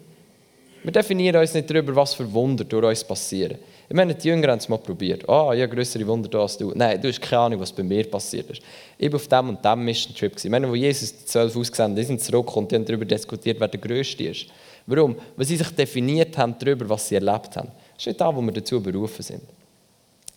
[0.83, 3.59] Wir definieren uns nicht darüber, was für Wunder durch uns passieren.
[3.93, 5.29] Ich meine, die Jünger haben es mal probiert.
[5.29, 6.73] Ah, oh, ich habe größere Wunder als du.
[6.75, 8.63] Nein, du hast keine Ahnung, was bei mir passiert ist.
[8.97, 10.33] Ich war auf dem und dem Mission Trip.
[10.35, 13.61] Ich meine, wo Jesus die zwölf ausgesendet die sind zurückgekommen und die haben darüber diskutiert,
[13.61, 14.47] wer der Größte ist.
[14.87, 15.15] Warum?
[15.37, 17.69] Weil sie sich definiert haben darüber, was sie erlebt haben.
[17.69, 19.43] Das ist nicht da, wo wir dazu berufen sind.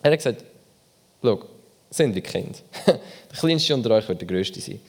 [0.04, 0.44] Er hat gesagt,
[1.24, 1.40] schau,
[1.92, 2.62] sind wir Kind.
[2.86, 3.00] der
[3.40, 4.82] Kleinste unter euch wird der Größte sein.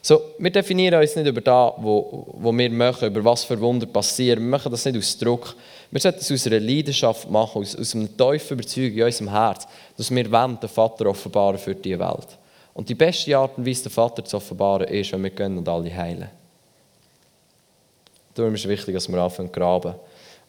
[0.00, 4.38] So, wir definieren uns nicht über das, wo wir machen, über was für Wunder passieren.
[4.38, 5.54] Wir machen das nicht aus Druck.
[5.90, 9.66] Wir sollten es aus einer Leidenschaft machen, aus, aus einer tiefen Überzeugung in unserem Herz,
[9.96, 12.38] dass wir wollen, den Vater offenbaren für diese Welt.
[12.74, 15.68] Und die beste Art und Weise, den Vater zu offenbaren, ist, wenn wir gehen und
[15.68, 16.28] alle heilen.
[18.34, 19.94] Darum ist es wichtig, dass wir anfangen zu graben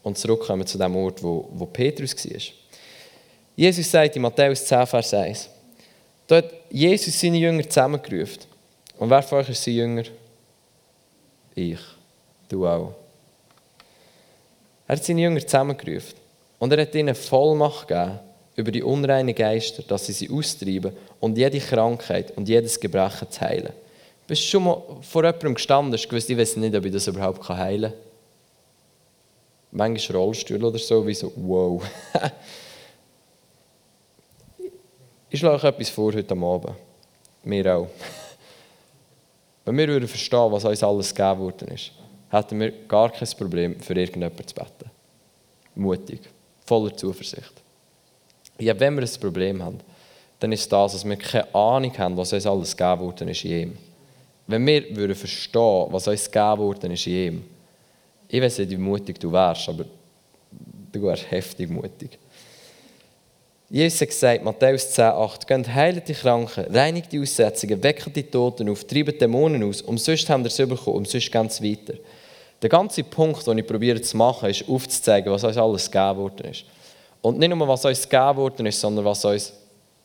[0.03, 2.41] und zurückkommen zu dem Ort, wo, wo Petrus war.
[3.55, 5.49] Jesus sagt in Matthäus 10, Vers 1,
[6.27, 8.43] da hat Jesus seine Jünger zusammengerufen.
[8.97, 10.03] Und wer von euch ist sein Jünger?
[11.55, 11.79] Ich.
[12.49, 12.93] Du auch.
[14.87, 16.15] Er hat seine Jünger zusammengerufen
[16.59, 18.19] und er hat ihnen Vollmacht gegeben
[18.55, 23.41] über die unreinen Geister, dass sie sie austreiben und jede Krankheit und jedes Gebrechen zu
[23.41, 23.73] heilen.
[24.25, 27.07] Bist du schon mal vor jemandem gestanden und gewusst, ich weiß nicht, ob ich das
[27.07, 28.01] überhaupt heilen kann?
[29.71, 31.83] Manchmal Rollstuhl oder so, wie so, wow.
[35.29, 36.75] ich schlage euch etwas vor heute Abend.
[37.43, 37.87] Mir auch.
[39.65, 41.91] Wenn wir würden verstehen, was uns alles gegeben worden ist,
[42.29, 44.91] hätten wir gar kein Problem, für irgendjemanden zu beten.
[45.75, 46.21] Mutig,
[46.65, 47.53] voller Zuversicht.
[48.59, 49.79] Ja, wenn wir ein Problem haben,
[50.39, 53.51] dann ist das, dass wir keine Ahnung haben, was uns alles gegeben worden ist in
[53.51, 53.77] ihm.
[54.47, 57.43] Wenn wir würden verstehen, was uns gegeben worden ist in ihm,
[58.27, 59.85] ich weiß nicht, wie mutig du wärst, aber
[60.91, 62.17] du wärst heftig mutig.
[63.69, 68.23] Jesus hat gesagt, Matthäus 10, 8, Geht heilt die Kranken, reinigt die Aussetzungen, weckt die
[68.23, 71.95] Toten auf, treibt Dämonen aus, umsonst haben wir es bekommen, umsonst ganz weiter.
[72.61, 76.51] Der ganze Punkt, den ich probiere zu machen, ist aufzuzeigen, was uns alles gegeben worden
[76.51, 76.65] ist.
[77.21, 79.53] Und nicht nur, was uns gegeben worden ist, sondern was uns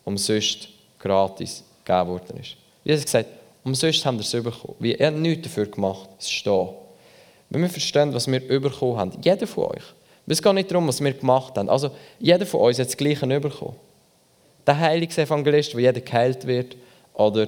[0.04, 2.56] umsonst gratis gegeben worden ist.
[2.84, 3.28] Jesus hat gesagt,
[3.64, 4.76] umsonst haben wir es bekommen.
[4.78, 6.68] Wir haben nichts dafür gemacht, es steht.
[7.48, 9.82] Wenn wir verstehen, was wir bekommen haben, jeder von euch,
[10.26, 11.68] es geht nicht darum, was wir gemacht haben.
[11.68, 13.76] Also, jeder von uns hat das Gleiche bekommen.
[14.66, 16.76] Der Heilungsevangelist, wo jeder geheilt wird,
[17.14, 17.46] oder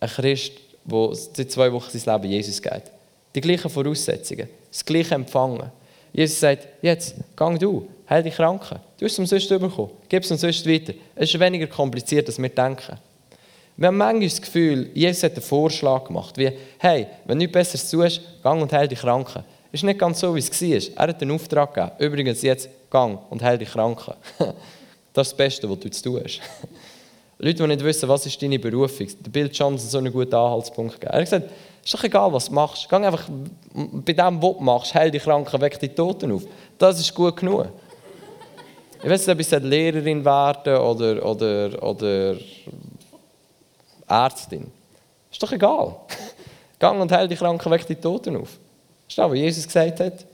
[0.00, 0.52] ein Christ,
[0.84, 2.90] der seit zwei Wochen sein Leben Jesus geht.
[3.34, 5.70] Die gleichen Voraussetzungen, das gleiche Empfangen.
[6.12, 8.78] Jesus sagt, jetzt, gang du, heil die Kranken.
[8.98, 10.94] Du hast es umsonst bekommen, gib es umsonst weiter.
[11.16, 12.98] Es ist weniger kompliziert, als wir denken.
[13.76, 17.52] Wir haben manchmal das Gefühl, Jesus hat einen Vorschlag gemacht, wie, hey, wenn du nichts
[17.52, 19.42] Besseres tust, gang und heil die Kranken.
[19.72, 21.02] ist nicht ganz so, wie es war.
[21.02, 21.92] Er hat einen Auftrag gegeben.
[21.98, 24.14] Übrigens, jetzt gang und heil die Kranken.
[25.12, 26.40] Das ist das Beste, was du zu tun hast.
[27.38, 30.94] Leute, die nicht wissen, was ist deine Berufung, der Bill Johnson so einen guten Anhaltspunkt
[30.94, 31.12] gegeben.
[31.12, 31.50] Er hat gesagt,
[31.84, 32.88] ist doch egal, was du machst.
[32.88, 33.28] Geh einfach
[33.74, 36.42] bei dem, was du machst, heil die Kranken, weck die Toten auf.
[36.78, 37.66] Das ist gut genug.
[39.02, 42.36] Ich weiß nicht, ob ich Lehrerin werden oder, oder, oder
[44.08, 44.72] Ärztin.
[45.30, 45.96] Ist doch egal.
[46.78, 48.58] Gang und heil die Kranken, weg die Toten auf.
[49.06, 50.24] Ist das, was Jesus gesagt hat.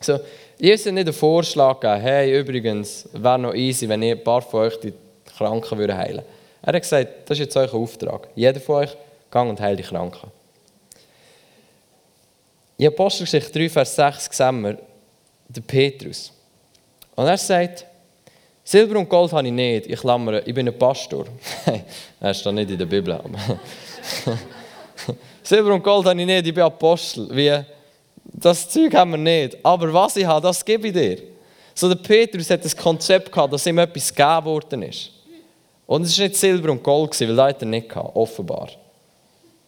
[0.00, 0.18] So,
[0.58, 4.42] Jesus hat nicht einen Vorschlag gegeben, hey, übrigens, wäre noch easy, wenn ihr ein paar
[4.42, 4.92] von euch die
[5.36, 6.24] Kranken heilen
[6.62, 8.28] Er hat gesagt, das ist jetzt euer Auftrag.
[8.34, 8.96] Jeder von euch,
[9.30, 10.30] gang und heil die Kranken.
[12.78, 14.78] In Apostelgeschichte 3, Vers 6 sehen wir
[15.48, 16.30] den Petrus.
[17.14, 17.86] Und er sagt,
[18.62, 21.26] Silber und Gold habe ich nicht, ich klammere, ich bin ein Pastor.
[22.20, 23.16] das steht nicht in der Bibel.
[25.42, 27.34] Silber und Gold habe ich nicht, ich bin Apostel.
[27.34, 27.64] Wie,
[28.24, 29.56] das Zeug haben wir nicht.
[29.64, 31.22] Aber was ich habe, das gebe ich dir.
[31.74, 35.12] So der Petrus hat das Konzept gehabt, dass ihm etwas gegeben worden ist.
[35.86, 38.68] Und es war nicht Silber und Gold, weil das hat er nicht gehabt, offenbar.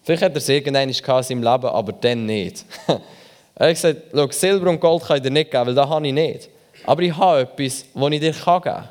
[0.09, 2.65] Vielleicht hat er es irgendwann in seinem Leben, aber dann nicht.
[3.55, 6.15] er hat gesagt, Silber und Gold kann ich dir nicht geben, weil das habe ich
[6.15, 6.49] nicht.
[6.87, 8.89] Aber ich habe etwas, das ich dir geben kann.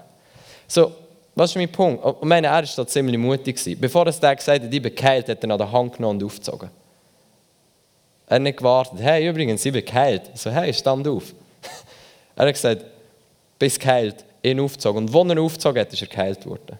[0.67, 0.91] So,
[1.33, 2.05] was ist mein Punkt?
[2.05, 3.59] Und meine, er war da ziemlich mutig.
[3.81, 6.69] Bevor er gesagt hat, ich bin geheilt, hat er an der Hand genommen und aufgezogen.
[8.27, 8.99] Er hat nicht gewartet.
[9.01, 10.29] Hey, übrigens, ich bin geheilt.
[10.35, 11.33] So, hey, stand auf.
[12.35, 12.85] er hat gesagt,
[13.57, 15.07] bist geheilt, ihn aufgezogen.
[15.07, 16.77] Und als er aufgezogen hat, ist er geheilt worden.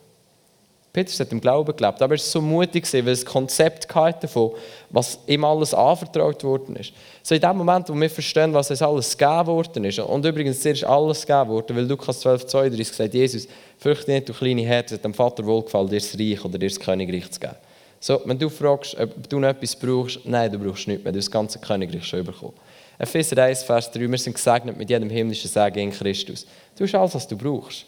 [0.98, 4.54] Petrus hat im Glauben gelebt, aber er war so mutig, weil er das Konzept davon
[4.90, 6.92] was ihm alles anvertraut worden ist.
[7.22, 10.60] So in dem Moment, wo wir verstehen, was es alles gegeben worden ist, und übrigens,
[10.62, 14.64] dir ist alles gegeben worden, weil Lukas 12, 32 sagt, Jesus, fürchte nicht, du kleine
[14.64, 17.58] Herz, hat dem Vater wohlgefallen, dir das Reich oder dir das Königreich zu geben.
[18.00, 21.20] So, wenn du fragst, ob du noch etwas brauchst, nein, du brauchst nichts mehr, du
[21.20, 22.54] hast das ganze Königreich schon bekommen.
[22.98, 26.48] Epheser 1, Vers 3, wir sind gesegnet mit jedem himmlischen Segen in Christus.
[26.76, 27.86] Du hast alles, was du brauchst.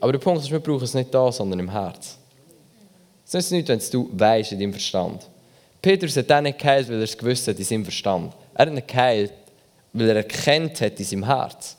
[0.00, 2.16] Aber der Punkt ist, wir brauchen es nicht da, sondern im Herz.
[3.26, 5.28] Es ist nicht, wenn du weißt in deinem Verstand.
[5.80, 8.34] Petrus hat dann nicht geheilt, weil er es gewusst hat in seinem Verstand.
[8.54, 9.32] Er hat nicht geheilt,
[9.92, 11.76] weil er erkennt hat in seinem Herz.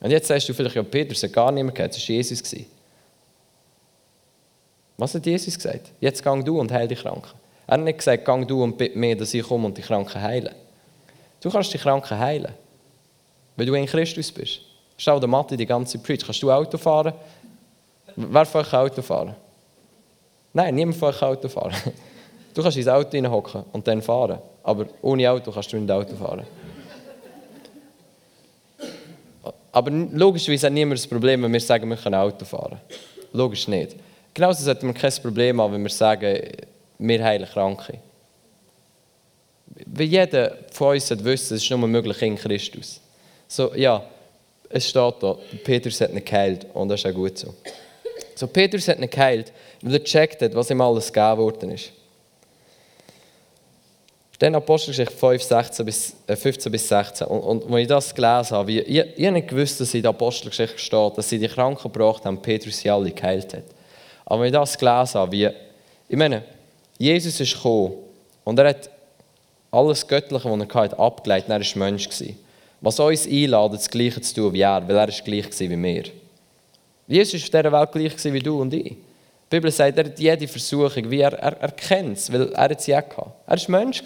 [0.00, 2.42] Und jetzt sagst du vielleicht, ja, Petrus hat gar mehr geheilt, es war Jesus.
[4.96, 5.90] Was hat Jesus gesagt?
[6.00, 7.30] Jetzt gang du und heil die Kranken.
[7.66, 10.20] Er hat nicht gesagt, gang du und bitte mir, dass ich komme und die Kranken
[10.20, 10.54] heile.
[11.40, 12.52] Du kannst die Kranken heilen,
[13.56, 14.60] weil du in Christus bist.
[14.98, 16.24] Stell der Mathe die ganze Preach.
[16.26, 17.14] Kannst du Auto fahren?
[18.16, 19.34] Wer von euch Auto fahren?
[20.52, 21.74] Nein, niemand von euch Auto fahren.
[22.54, 24.38] Du kannst ins Auto hineinhocken und dann fahren.
[24.64, 26.44] Aber ohne Auto kannst du nicht Auto fahren.
[29.70, 32.80] Aber logischerweise hat niemand das Problem, wenn wir sagen, wir können Auto fahren.
[33.32, 33.94] Logisch nicht.
[34.34, 36.36] Genauso sollten wir kein Problem haben, wenn wir sagen,
[36.98, 38.00] wir heilen Kranke.
[39.86, 43.00] Wie jeder von uns wissen, es ist nur möglich in Christus.
[43.46, 44.02] So, ja,
[44.70, 47.54] es steht da, Petrus hat ihn geheilt und das ist auch gut so.
[48.34, 49.52] So, Petrus hat ihn geheilt,
[49.82, 51.92] weil er gecheckt hat, was ihm alles gegeben worden ist.
[54.38, 57.26] Dann Apostelgeschichte 5, 16 bis, äh, 15 bis 16.
[57.26, 60.10] Und, und als ich das gelesen habe, ich, ich, ich nicht gewusst, dass in der
[60.10, 63.64] Apostelgeschichte steht, dass sie die Kranken gebracht haben, Petrus sie alle geheilt hat.
[64.24, 65.50] Aber als ich das gelesen habe, wie,
[66.08, 66.44] ich meine,
[66.98, 67.94] Jesus ist gekommen
[68.44, 68.90] und er hat
[69.72, 72.08] alles Göttliche, was er hatte, abgeleitet, er war Mensch.
[72.08, 72.38] Gewesen
[72.80, 76.04] was uns einladet, das Gleiche zu tun wie er, weil er ist gleich wie wir.
[77.06, 78.96] Jesus war auf dieser Welt gleich wie du und ich.
[79.50, 82.70] Die Bibel sagt, er hat jede Versuchung, wie er, er, er kennt es, weil er
[82.70, 83.32] es ja hatte.
[83.46, 84.02] Er war Mensch.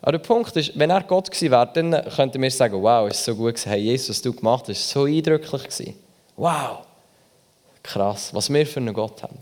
[0.00, 3.24] Aber der Punkt ist, wenn er Gott gewesen wäre, dann könnten wir sagen, wow, ist
[3.24, 3.68] so gut gewesen.
[3.68, 5.94] Hey, Jesus, was du gemacht hast, so eindrücklich gewesen.
[6.36, 6.78] Wow,
[7.82, 9.38] krass, was wir für einen Gott haben.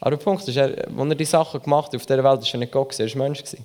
[0.00, 2.58] Aber der Punkt ist, als er die Sachen gemacht hat, auf dieser Welt, war er
[2.58, 3.42] nicht Gott, gewesen, er war Mensch.
[3.42, 3.64] Gewesen.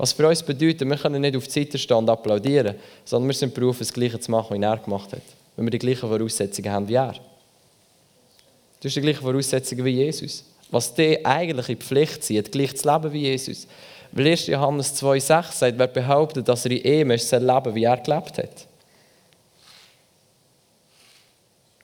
[0.00, 3.34] Was für uns bedeutet, wir können nicht auf die Seite stehen und applaudieren, sondern wir
[3.34, 5.20] sind berufen, das Gleiche zu machen, wie er gemacht hat.
[5.56, 7.12] Wenn wir die gleichen Voraussetzungen haben wie er.
[7.12, 10.42] Du hast die gleichen Voraussetzungen wie Jesus.
[10.70, 13.66] Was dir eigentlich in die Pflicht zieht, gleich zu leben wie Jesus.
[14.10, 14.46] Weil 1.
[14.46, 18.38] Johannes 2,6 sagt, wer behauptet, dass er in Ehe ist, soll leben, wie er gelebt
[18.38, 18.66] hat.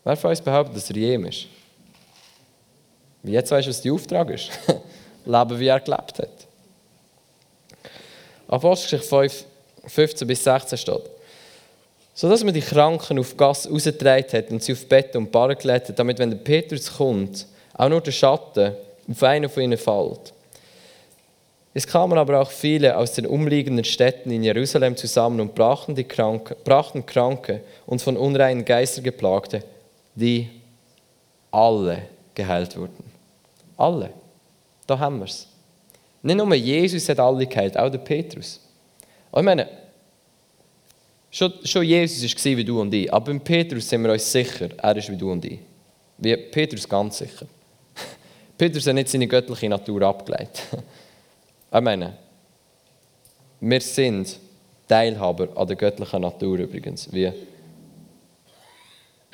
[0.05, 1.49] Wer von uns behauptet, dass er in Ehe ist?
[3.25, 4.51] Jetzt weißt du, was der Auftrag ist.
[5.27, 6.46] leben, wie er gelebt hat.
[8.49, 9.45] Apostelgeschichte 5,
[9.87, 11.11] 15 bis 16 steht.
[12.15, 15.59] So dass man die Kranken auf Gas rausgetragen hat und sie auf Bett und Barren
[15.59, 18.75] gelegt hat, damit, wenn der Petrus kommt, auch nur der Schatten
[19.09, 20.33] auf einen von ihnen fällt.
[21.75, 26.05] Es kamen aber auch viele aus den umliegenden Städten in Jerusalem zusammen und brachten, die
[26.05, 29.63] Kranke, brachten Kranke und von unreinen Geistern geplagte,
[30.15, 30.49] die
[31.51, 32.03] alle
[32.35, 33.05] geheilt wurden.
[33.77, 34.09] Alle.
[34.87, 35.49] Da haben wir es.
[36.27, 38.61] Nicht nur Jesus hat alle geheilt, auch der Petrus.
[39.31, 39.69] Und ich meine,
[41.31, 44.69] schon, schon Jesus war wie du und ich, aber bei Petrus sind wir uns sicher,
[44.77, 45.61] er ist wie du und ich.
[46.19, 47.47] Wie Petrus ganz sicher.
[48.59, 50.63] Petrus hat nicht seine göttliche Natur abgeleitet.
[51.69, 52.17] Ich meine,
[53.61, 54.39] wir sind
[54.89, 57.13] Teilhaber an der göttlichen Natur übrigens.
[57.13, 57.31] Wie?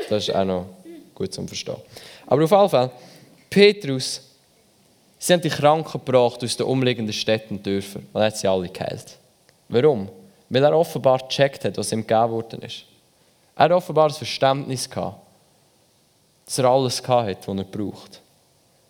[0.08, 0.66] Das ist auch noch
[1.14, 1.76] gut zum Verstehen.
[2.26, 2.90] Aber auf jeden Fall,
[3.48, 4.31] Petrus,
[5.22, 8.68] sie haben die Kranken gebracht aus den umliegenden Städten und Dörfern und hat sie alle
[8.68, 9.16] geheilt.
[9.68, 10.08] Warum?
[10.48, 12.84] Weil er offenbar gecheckt hat, was ihm gegeben worden ist.
[13.54, 15.20] Er hat offenbar das Verständnis gehabt,
[16.44, 18.20] dass er alles gehabt hat, was er braucht.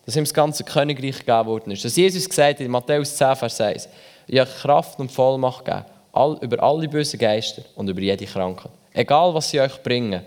[0.07, 1.85] Dass ihm das ganze Königreich gegeben worden ist.
[1.85, 3.89] Dass Jesus gesagt hat in Matthäus 10, Vers 1,
[4.27, 8.73] ich habe Kraft und Vollmacht gegeben, all, über alle bösen Geister und über jede Krankheit.
[8.95, 10.23] Egal, was sie euch bringen,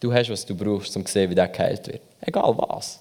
[0.00, 2.02] du hast, was du brauchst, um zu sehen, wie der geheilt wird.
[2.22, 3.00] Egal was.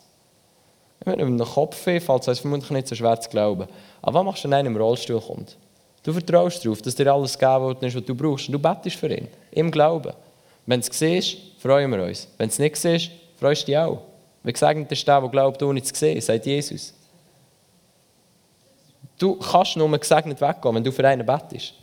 [1.06, 3.68] Einem Kopf fällt, fällt es vermutlich nicht so schwer zu glauben.
[4.02, 5.58] Aber was machst du, wenn einer im Rollstuhl kommt?
[6.04, 8.48] Du vertraust darauf, dass dir alles gegeben ist, was du brauchst.
[8.48, 9.28] Und du bettest für ihn.
[9.52, 10.14] Im Glauben.
[10.66, 12.28] Wenn du es siehst, freuen wir uns.
[12.38, 14.02] Wenn du es nicht siehst, freust du dich auch.
[14.44, 16.94] Wie gesegnet ist der, der glaubt, ohne zu sehen, sagt Jesus.
[19.18, 21.74] Du kannst nur gesegnet weggehen, wenn du für einen bettest.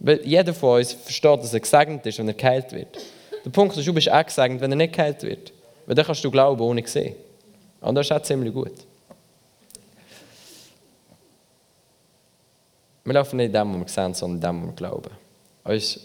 [0.00, 2.98] Weil jeder von uns versteht, dass er gesegnet ist, wenn er geheilt wird.
[3.44, 5.52] Der Punkt ist, du bist auch gesegnet, wenn er nicht geheilt wird.
[5.86, 7.14] Weil dann kannst du glauben, ohne zu sehen.
[7.80, 8.72] Und das ist auch ziemlich gut.
[13.04, 15.10] Wir laufen nicht in dem, was wir sehen, sondern in dem, was wir glauben.
[15.64, 16.00] Uns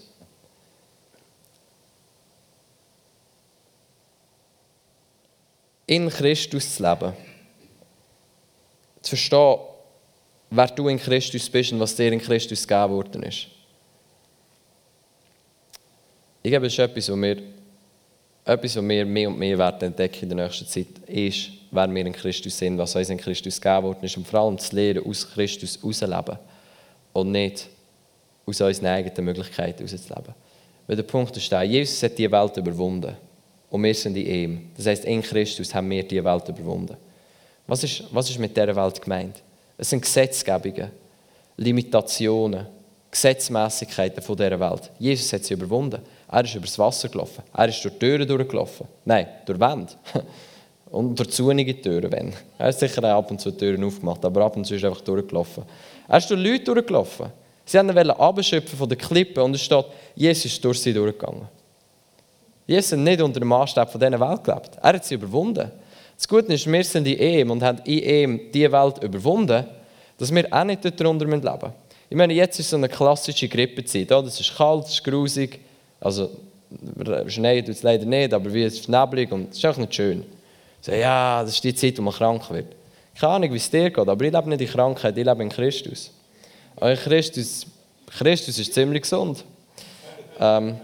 [5.86, 7.13] in Christus zu leben.
[9.01, 9.59] Zu verstehen,
[10.49, 13.47] wer du in Christus bist und was dir in Christus gegeben worden ist.
[16.41, 17.41] Ich glaube, es ist etwas, was wir,
[18.45, 22.06] etwas, was wir mehr und mehr werden entdecken in der nächsten Zeit, ist, wer wir
[22.06, 25.06] in Christus sind, was uns in Christus gegeben worden ist und vor allem zu lernen,
[25.06, 26.38] aus Christus herauszuleben
[27.13, 27.67] und nicht
[28.45, 30.34] aus unseren eigenen Möglichkeiten herauszuleben.
[30.88, 33.15] Weil der Punkt ist Jesus hat die Welt überwunden
[33.69, 34.71] und wir sind in ihm.
[34.75, 36.97] Das heißt, in Christus haben wir die Welt überwunden.
[37.65, 39.41] Was ist, was ist mit dieser Welt gemeint?
[39.77, 40.91] Es sind Gesetzgebungen,
[41.56, 42.67] Limitationen,
[43.10, 44.91] Gesetzmäßigkeiten dieser Welt.
[44.99, 46.01] Jesus hat sie überwunden.
[46.34, 47.43] Er ist übers Wasser gelaufen.
[47.56, 48.88] Er ist durch Türen durchgelaufen.
[49.06, 49.93] Nein, durch Wände.
[50.89, 52.34] Und durch zunige Türen, wenn.
[52.58, 55.02] Er hat sicher ab und zu Türen aufgemacht, aber ab und zu ist er einfach
[55.02, 55.63] durchgelaufen.
[56.08, 57.28] Er ist durch Leute durchgelaufen.
[57.65, 61.48] Sie wollten abschöpfen von der Klippe und es steht, Jesus ist durch sie durchgegangen.
[62.67, 64.72] Jesus hat nicht unter dem Maßstab von dieser Welt gelebt.
[64.82, 65.72] Er hat sie überwunden.
[66.15, 69.65] Das Gute ist, wir sind in ihm und haben in ihm diese Welt überwunden,
[70.19, 71.74] dass wir auch nicht darunter leben müssen.
[72.08, 74.12] Ich meine, jetzt ist so eine klassische Grippezeit.
[74.12, 75.60] Es ist kalt, es ist grusig.
[76.03, 76.29] Also,
[77.27, 79.95] Schnee tut es leider nicht, aber wie es ist neblig und es ist auch nicht
[79.95, 80.25] schön.
[80.81, 82.65] So, ja, das ist die Zeit, wo man krank wird.
[83.17, 85.49] Keine Ahnung, wie es dir geht, aber ich lebe nicht in Krankheit, ich lebe in
[85.49, 86.11] Christus.
[86.75, 87.65] Und Christus,
[88.17, 89.45] Christus ist ziemlich gesund.
[90.39, 90.75] Ähm,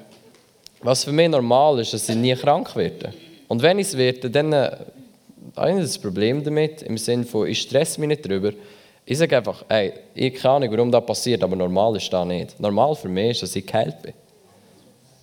[0.82, 3.14] was für mich normal ist, dass ich nie krank werde.
[3.50, 4.72] Und wenn ich es werde, dann äh,
[5.58, 8.54] habe ich das Problem damit, im Sinne von, ich stresse mich nicht darüber.
[9.06, 12.60] Ich sage einfach, hey, ich keine Ahnung, warum das passiert, aber normal ist das nicht.
[12.60, 14.14] Normal für mich ist, dass ich geheilt bin.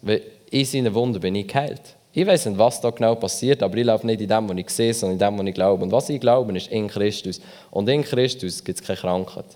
[0.06, 1.82] Weil in seinen Wunden bin ich geheilt.
[2.12, 4.70] Ich weiß nicht, was da genau passiert, aber ich laufe nicht in dem, was ich
[4.70, 5.82] sehe, sondern in dem, was ich glaube.
[5.82, 7.40] Und was ich glaube, ist in Christus.
[7.72, 9.46] Und in Christus gibt es keine Krankheit.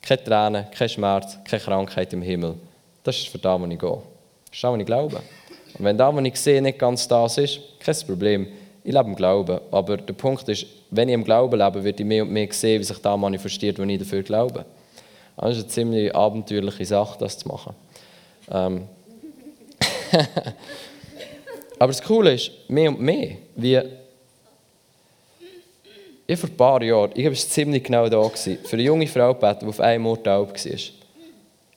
[0.00, 2.54] Keine Tränen, kein Schmerz, keine Krankheit im Himmel.
[3.02, 3.88] Das ist für das, wo ich gehe.
[3.90, 4.00] Das
[4.52, 5.16] ist das, was ich glaube.
[5.16, 8.46] Und wenn das, was ich sehe, nicht ganz das ist, kein Problem.
[8.84, 9.60] Ich lebe im Glauben.
[9.72, 12.80] Aber der Punkt ist, wenn ich im Glauben lebe, wird ich mehr und mehr sehen,
[12.80, 14.64] wie sich das manifestiert, wenn ich dafür glaube.
[15.36, 17.74] Das ist eine ziemlich abenteuerliche Sache, das zu machen.
[18.50, 18.88] Ähm.
[21.78, 23.80] Aber das Coole ist, mehr und mehr, wie
[26.26, 29.34] ich vor ein paar Jahren, ich war ziemlich genau da, gewesen, für eine junge Frau
[29.34, 30.80] beten, die auf einem Ort taub war.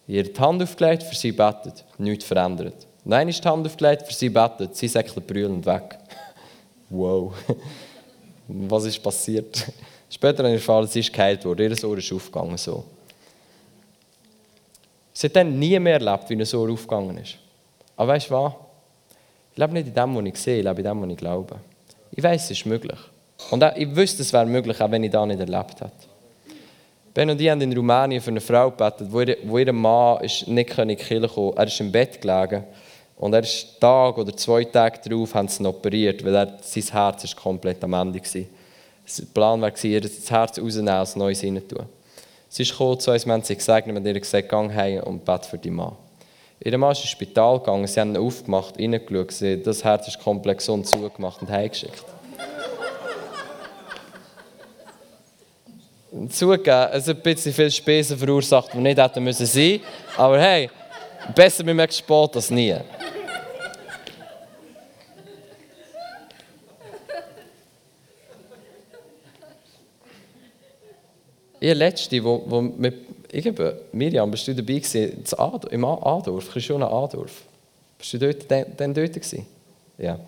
[0.07, 2.87] Ihr die Hand aufgelegt, für sie betet, nichts verändert.
[3.03, 5.99] Nein, ist die Hand aufgelegt, für sie betet, sie säckelt brüllend weg.
[6.89, 7.33] wow.
[8.47, 9.67] Was ist passiert?
[10.09, 12.57] Später habe ich erfahren, sie ist geheilt worden, ihr Ohr ist aufgegangen.
[12.57, 12.83] So.
[15.19, 17.35] Sie hat dann nie mehr erlebt, wie ein Ohr aufgegangen ist.
[17.97, 18.53] Aber weißt du was?
[19.51, 21.55] Ich lebe nicht in dem, was ich sehe, ich lebe in dem, was ich glaube.
[22.11, 22.97] Ich weiß, es ist möglich.
[23.51, 25.91] Und ich wüsste, es wäre möglich, auch wenn ich das nicht erlebt hätte.
[27.13, 30.23] Ben und ich haben in Rumänien für eine Frau gebetet, wo ihr, wo ihr Mann
[30.23, 32.63] ist nicht in die Kirche kommen Er ist im Bett gelegen.
[33.17, 36.83] Und er ist Tag oder zwei Tage darauf haben sie ihn operiert, weil er, sein
[36.93, 38.41] Herz ist komplett am Ende war.
[39.17, 41.61] Der Plan war, ihr das Herz rausnehmen, als Neues rein.
[42.51, 45.23] Sie ist gekommen zu uns, wir haben sie wir haben ihr gesagt, geh heim und
[45.23, 45.95] bete für die Mann.
[46.59, 50.57] Ihr Mann ist ins Spital gegangen, sie haben ihn aufgemacht, reingeschaut, das Herz ist komplett
[50.57, 52.03] gesund zugemacht und heimgeschickt.
[56.29, 59.79] zugeben, es hat ein bisschen viel Spesen verursacht, die nicht hätten müssen.
[60.17, 60.71] Aber hey,
[61.35, 62.75] besser mit einem Sport als nie.
[71.59, 72.95] Ihr letzte, wo, wo mit,
[73.31, 75.23] ich glaube, Miriam, bist du dabei gewesen,
[75.71, 77.43] im Adorf, Christiane Adorf?
[77.97, 79.45] Bist du dort, dann, dort gewesen?
[79.97, 80.19] Ja.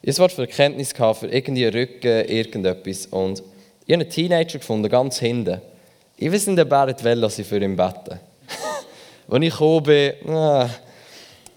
[0.00, 3.06] Ich hatte für Erkenntnis für irgendwie Rücken, irgendetwas.
[3.06, 3.42] Und
[3.86, 5.60] ich habe einen Teenager gefunden, ganz hinten.
[6.16, 8.20] Ich weiß nicht, ob er will, dass ich für ihn bete.
[9.28, 10.70] Als ich gekommen bin, ah,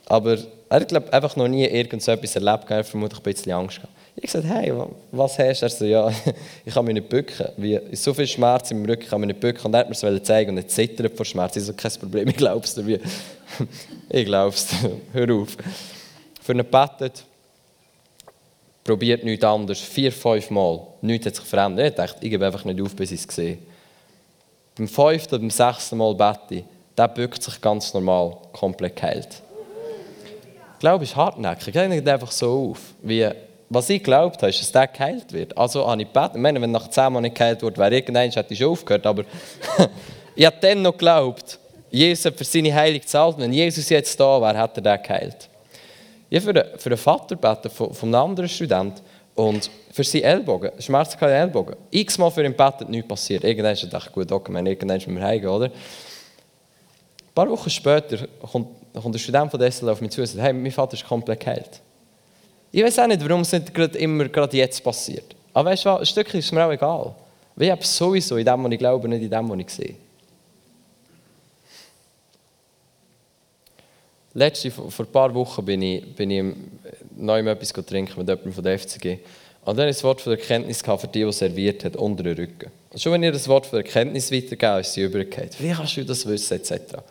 [0.07, 0.37] aber
[0.69, 3.93] er hat glaub, einfach noch nie irgendetwas erlebt, er hat vermutlich ein bisschen Angst gehabt.
[4.15, 4.73] Ich gesagt, hey,
[5.11, 5.65] was hast du?
[5.65, 6.11] Er so, ja,
[6.65, 7.47] ich kann mich nicht bücken.
[7.57, 9.65] Wie, so viel Schmerz im Rücken, ich kann mich nicht bücken.
[9.65, 11.55] Und er hat mir es zeigen und er zittert vor Schmerz.
[11.55, 12.99] Ich so, kein Problem, ich glaube es dir.
[14.09, 14.97] ich glaube es dir.
[15.13, 15.57] Hör auf.
[16.41, 17.23] Für ihn gebetet,
[18.83, 19.79] probiert nichts anderes.
[19.79, 20.81] Vier, fünf Mal.
[21.01, 21.89] Nichts hat sich verändert.
[21.89, 23.59] Ich dachte, ich gebe einfach nicht auf, bis ich es sehe.
[24.75, 26.63] Beim fünften oder sechsten Mal bete
[26.97, 29.41] der bückt sich ganz normal, komplett geheilt.
[30.73, 31.67] Ich glaube, ist hartnäckig.
[31.67, 32.79] Ich gehe einfach so auf.
[33.01, 33.29] Wie,
[33.73, 35.57] was ich glaubt habe, ist, dass der geheilt wird.
[35.57, 36.35] Also habe ich gebetet.
[36.35, 39.05] Ich meine, wenn nach zehn Monaten nicht geheilt wird, wäre irgendwann hätte ich schon aufgehört.
[39.05, 39.23] Aber
[40.35, 41.57] ich habe dann noch geglaubt,
[41.89, 43.37] Jesus hat für seine Heilung gezahlt.
[43.37, 45.49] Wenn Jesus jetzt da wäre, hätte er den geheilt.
[46.29, 49.01] Ich habe für, für einen Vater gebeten von, von einem anderen Student
[49.35, 51.75] und für seinen Ellbogen, schmerzhafte Ellbogen.
[51.91, 53.45] X-mal für ihn betet, nichts passiert.
[53.45, 55.67] Irgendwann ist er gut, okay, irgendwann müssen wir heimgehen, oder?
[55.67, 60.43] Ein paar Wochen später kommt, kommt ein Student von DSL auf mich zu und sagt,
[60.43, 61.81] hey, mein Vater ist komplett geheilt.
[62.71, 65.35] Ich weiß auch nicht, warum es nicht gerade immer gerade jetzt passiert.
[65.53, 67.13] Aber weißt du was, ein Stückchen ist mir auch egal.
[67.55, 69.95] Weil ich habe sowieso in dem, was ich glaube, nicht in dem, was ich sehe.
[74.33, 76.55] Letzte, vor ein paar Wochen bin ich, bin ich
[77.17, 79.19] neu etwas trinken mit jemandem von der FCG.
[79.65, 82.71] Und dann das Wort von der Erkenntnis für die, die serviert hat, unter den Rücken.
[82.89, 85.61] Und schon wenn ihr das Wort von der Erkenntnis weitergeben, ist sie übergeht.
[85.61, 86.71] Wie kannst du das wissen, etc.
[86.77, 87.03] Dann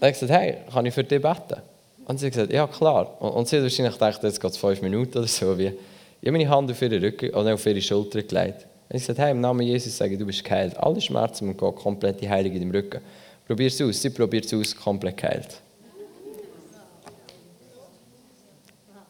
[0.00, 1.60] habe ich gesagt, hey, kann ich für dich beten?
[2.06, 3.20] Und sie hat gesagt, ja klar.
[3.20, 5.58] Und, und sie hat wahrscheinlich gedacht, jetzt geht es fünf Minuten oder so.
[5.58, 5.72] Wie.
[6.20, 8.66] Ich habe meine Hand auf ihre Rücken und auf ihre Schulter gelegt.
[8.88, 10.76] Und ich gesagt, hey, im Namen Jesus sage ich, du bist geheilt.
[10.76, 13.00] Alle Schmerzen und gehen komplett die Heilung in deinem Rücken.
[13.46, 14.00] Probier es aus.
[14.00, 15.60] Sie probiert es aus, komplett geheilt.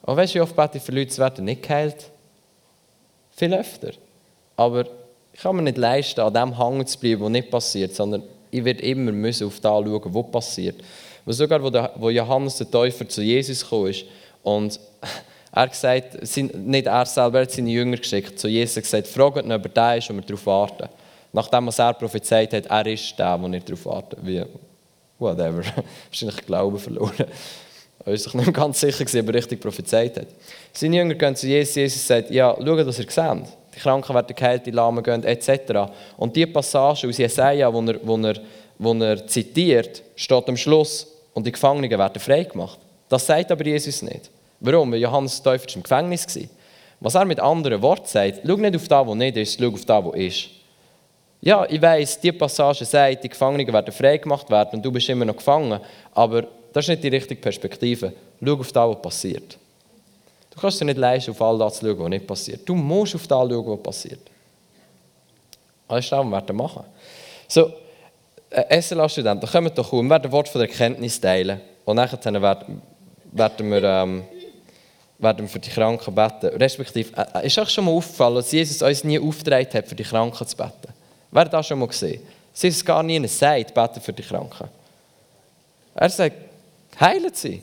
[0.03, 2.11] Und weißt du, wie oft bete ich für Leute, sie werden nicht geheilt?
[3.31, 3.93] Viel öfter.
[4.57, 4.85] Aber
[5.33, 8.65] ich kann mir nicht leisten, an dem hängen zu bleiben, was nicht passiert, sondern ich
[8.65, 10.77] werde immer müssen auf das schauen, was passiert.
[11.25, 14.05] Weil sogar, wo, der, wo Johannes der Täufer zu Jesus ist
[14.43, 14.79] und
[15.53, 19.53] er gesagt, nicht er selber, er hat seine Jünger geschickt, zu Jesus gesagt, fragt ihn,
[19.53, 20.89] ob er da ist und wir darauf warten.
[21.33, 24.17] Nachdem was er prophezeit hat, er ist der, wo nicht darauf warten.
[24.23, 24.45] Wie,
[25.19, 25.63] whatever.
[26.09, 27.27] Wahrscheinlich Glauben verloren.
[28.07, 30.27] Er war sich nicht ganz sicher, ob er richtig prophezeit hat.
[30.73, 33.49] Seine Jünger gehen zu Jesus, Jesus sagt, ja, schaut, was ihr seht.
[33.75, 35.91] Die Kranken werden geheilt, die Lahmen gehen, etc.
[36.17, 38.37] Und die Passage aus Jesaja, wo er,
[38.79, 42.79] er, er zitiert, steht am Schluss, und die Gefangenen werden freigemacht.
[43.09, 44.31] Das sagt aber Jesus nicht.
[44.61, 44.93] Warum?
[44.93, 46.43] Weil Johannes Täufer im Gefängnis war.
[47.01, 49.85] Was er mit anderen Worten sagt, schau nicht auf das, was nicht ist, schau auf
[49.85, 50.49] das, was ist.
[51.43, 55.27] Ja, ich weiss, die Passage sagt, die Gefangenen werden freigemacht werden und du bist immer
[55.27, 55.79] noch gefangen,
[56.15, 58.15] aber das ist nicht die richtige Perspektive.
[58.43, 59.59] Schau auf das, was passiert.
[60.51, 62.61] Du kannst dir nicht leisten, auf all das zu schauen, was nicht passiert.
[62.67, 64.21] Du musst auf das schauen, was passiert.
[65.91, 66.85] Ist das, was wir machen.
[67.47, 67.71] So,
[68.81, 71.61] SLA-Studenten, kommt doch um, wir werden Wort von der Erkenntnis teilen.
[71.85, 74.25] Und nachher werden, wir, ähm,
[75.19, 76.47] werden wir für die Kranken beten.
[76.57, 80.05] Respektive, äh, ist euch schon mal aufgefallen, dass Jesus uns nie aufgetragen hat, für die
[80.05, 80.93] Kranken zu beten?
[81.31, 82.23] Wer hat das schon mal gesehen?
[82.53, 84.69] Sie ist gar nie sagt, beten für die Kranken.
[85.97, 86.37] Er sagt,
[87.01, 87.63] Heilen sie.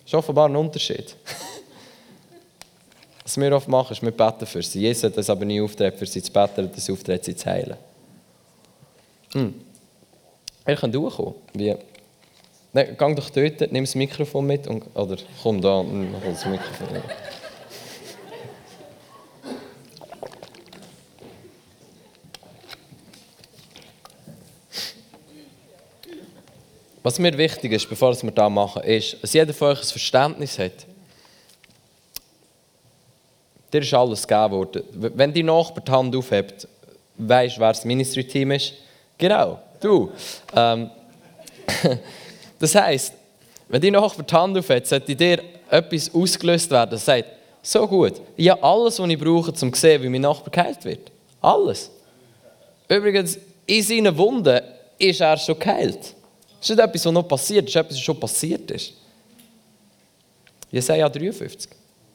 [0.00, 1.14] Das ist offenbar ein Unterschied.
[3.22, 4.80] Was wir oft machen, ist, wir beten für sie.
[4.80, 7.46] Jesus hat das aber nie auftreten, für sie zu beten, hat das auftreten, sie zu
[7.46, 7.76] heilen.
[9.32, 9.54] Hm.
[10.66, 11.34] Ihr könnt durchkommen.
[11.54, 11.74] Wie?
[12.72, 16.44] Nein, geh doch dort, nimm das Mikrofon mit und, oder komm da und hol das
[16.46, 17.02] Mikrofon mit.
[27.02, 30.58] Was mir wichtig ist, bevor wir das machen, ist, dass jeder von euch ein Verständnis
[30.58, 30.86] hat.
[33.72, 34.82] Dir ist alles gegeben worden.
[34.92, 36.68] Wenn die Nachbar die Hand aufhebt,
[37.16, 38.74] weißt du, wer das Ministry-Team ist?
[39.18, 40.10] Genau, du.
[40.54, 40.90] Ähm,
[42.58, 43.12] das heisst,
[43.68, 47.28] wenn die Nachbar die Hand aufhebt, sollte dir etwas ausgelöst werden, das sagt,
[47.60, 50.84] so gut, ich habe alles, was ich brauche, um zu sehen, wie mein Nachbar geheilt
[50.84, 51.10] wird.
[51.40, 51.90] Alles.
[52.88, 54.60] Übrigens, in seinen Wunden
[54.98, 56.14] ist er schon geheilt.
[56.60, 58.94] Das ist nicht etwas, was noch passiert, das ist etwas, was schon passiert ist.
[60.70, 61.70] Jesaja 53.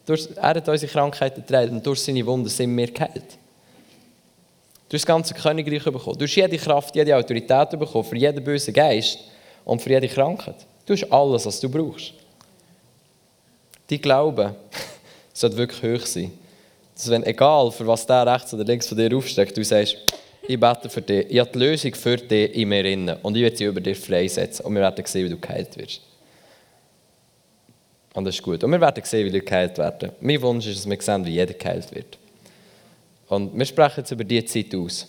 [0.08, 3.38] er hat unsere Krankheiten getragen und durch seine Wunden sind wir geheilt.
[4.94, 6.20] Du hast das ganze Königreich bekommen.
[6.20, 9.18] Du hast jede Kraft, jede Autorität bekommen für jeden bösen Geist
[9.66, 10.68] und für jede Krankheit.
[10.86, 12.14] Du hast alles, was du brauchst.
[13.90, 14.54] Dein Glaube
[15.34, 16.32] sollte wirklich hoch sein.
[16.94, 19.98] Dass wenn, egal für was der rechts oder links von dir aufsteckt, du sagst,
[20.48, 23.42] ich bete für dich, ich habe die Lösung für dich in mir drin und ich
[23.42, 26.02] werde sie über dich freisetzen und wir werden sehen, wie du geheilt wirst.
[28.14, 28.64] Und das ist gut.
[28.64, 30.12] Und wir werden sehen, wie Leute geheilt werden.
[30.22, 32.20] Mein Wunsch ist, dass wir sehen, wie jeder geheilt wird.
[33.34, 35.08] Und wir sprechen jetzt über diese Zeit aus.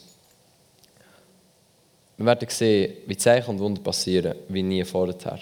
[2.17, 5.41] Wir werden sehen, wie Zeichen und Wunder passieren, wie nie vorher.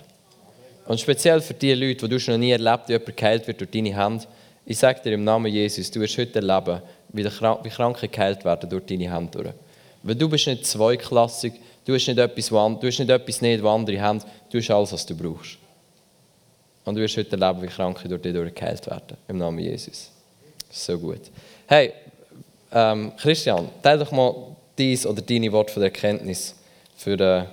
[0.87, 3.61] Und speziell für die Leute, die du schon noch nie erlebt wie jemand geheilt wird
[3.61, 4.27] durch deine Hand,
[4.65, 8.69] ich sage dir im Namen Jesus, du wirst heute erleben, wie, wie Kranke geheilt werden
[8.69, 9.35] durch deine Hand.
[9.35, 9.49] Durch.
[10.03, 11.53] Weil du bist nicht zweiklassig,
[11.85, 14.93] du hast nicht etwas, du hast nicht etwas nicht, was andere haben, du hast alles,
[14.93, 15.59] was du brauchst.
[16.85, 19.17] Und du wirst heute erleben, wie Kranke durch dich geheilt werden.
[19.29, 20.11] Im Namen Jesus.
[20.71, 21.21] So gut.
[21.67, 21.93] Hey,
[22.73, 24.35] ähm, Christian, teile doch mal
[24.79, 26.55] dies oder deine Worte von der Erkenntnis
[26.97, 27.45] für die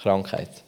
[0.00, 0.63] Krankheit.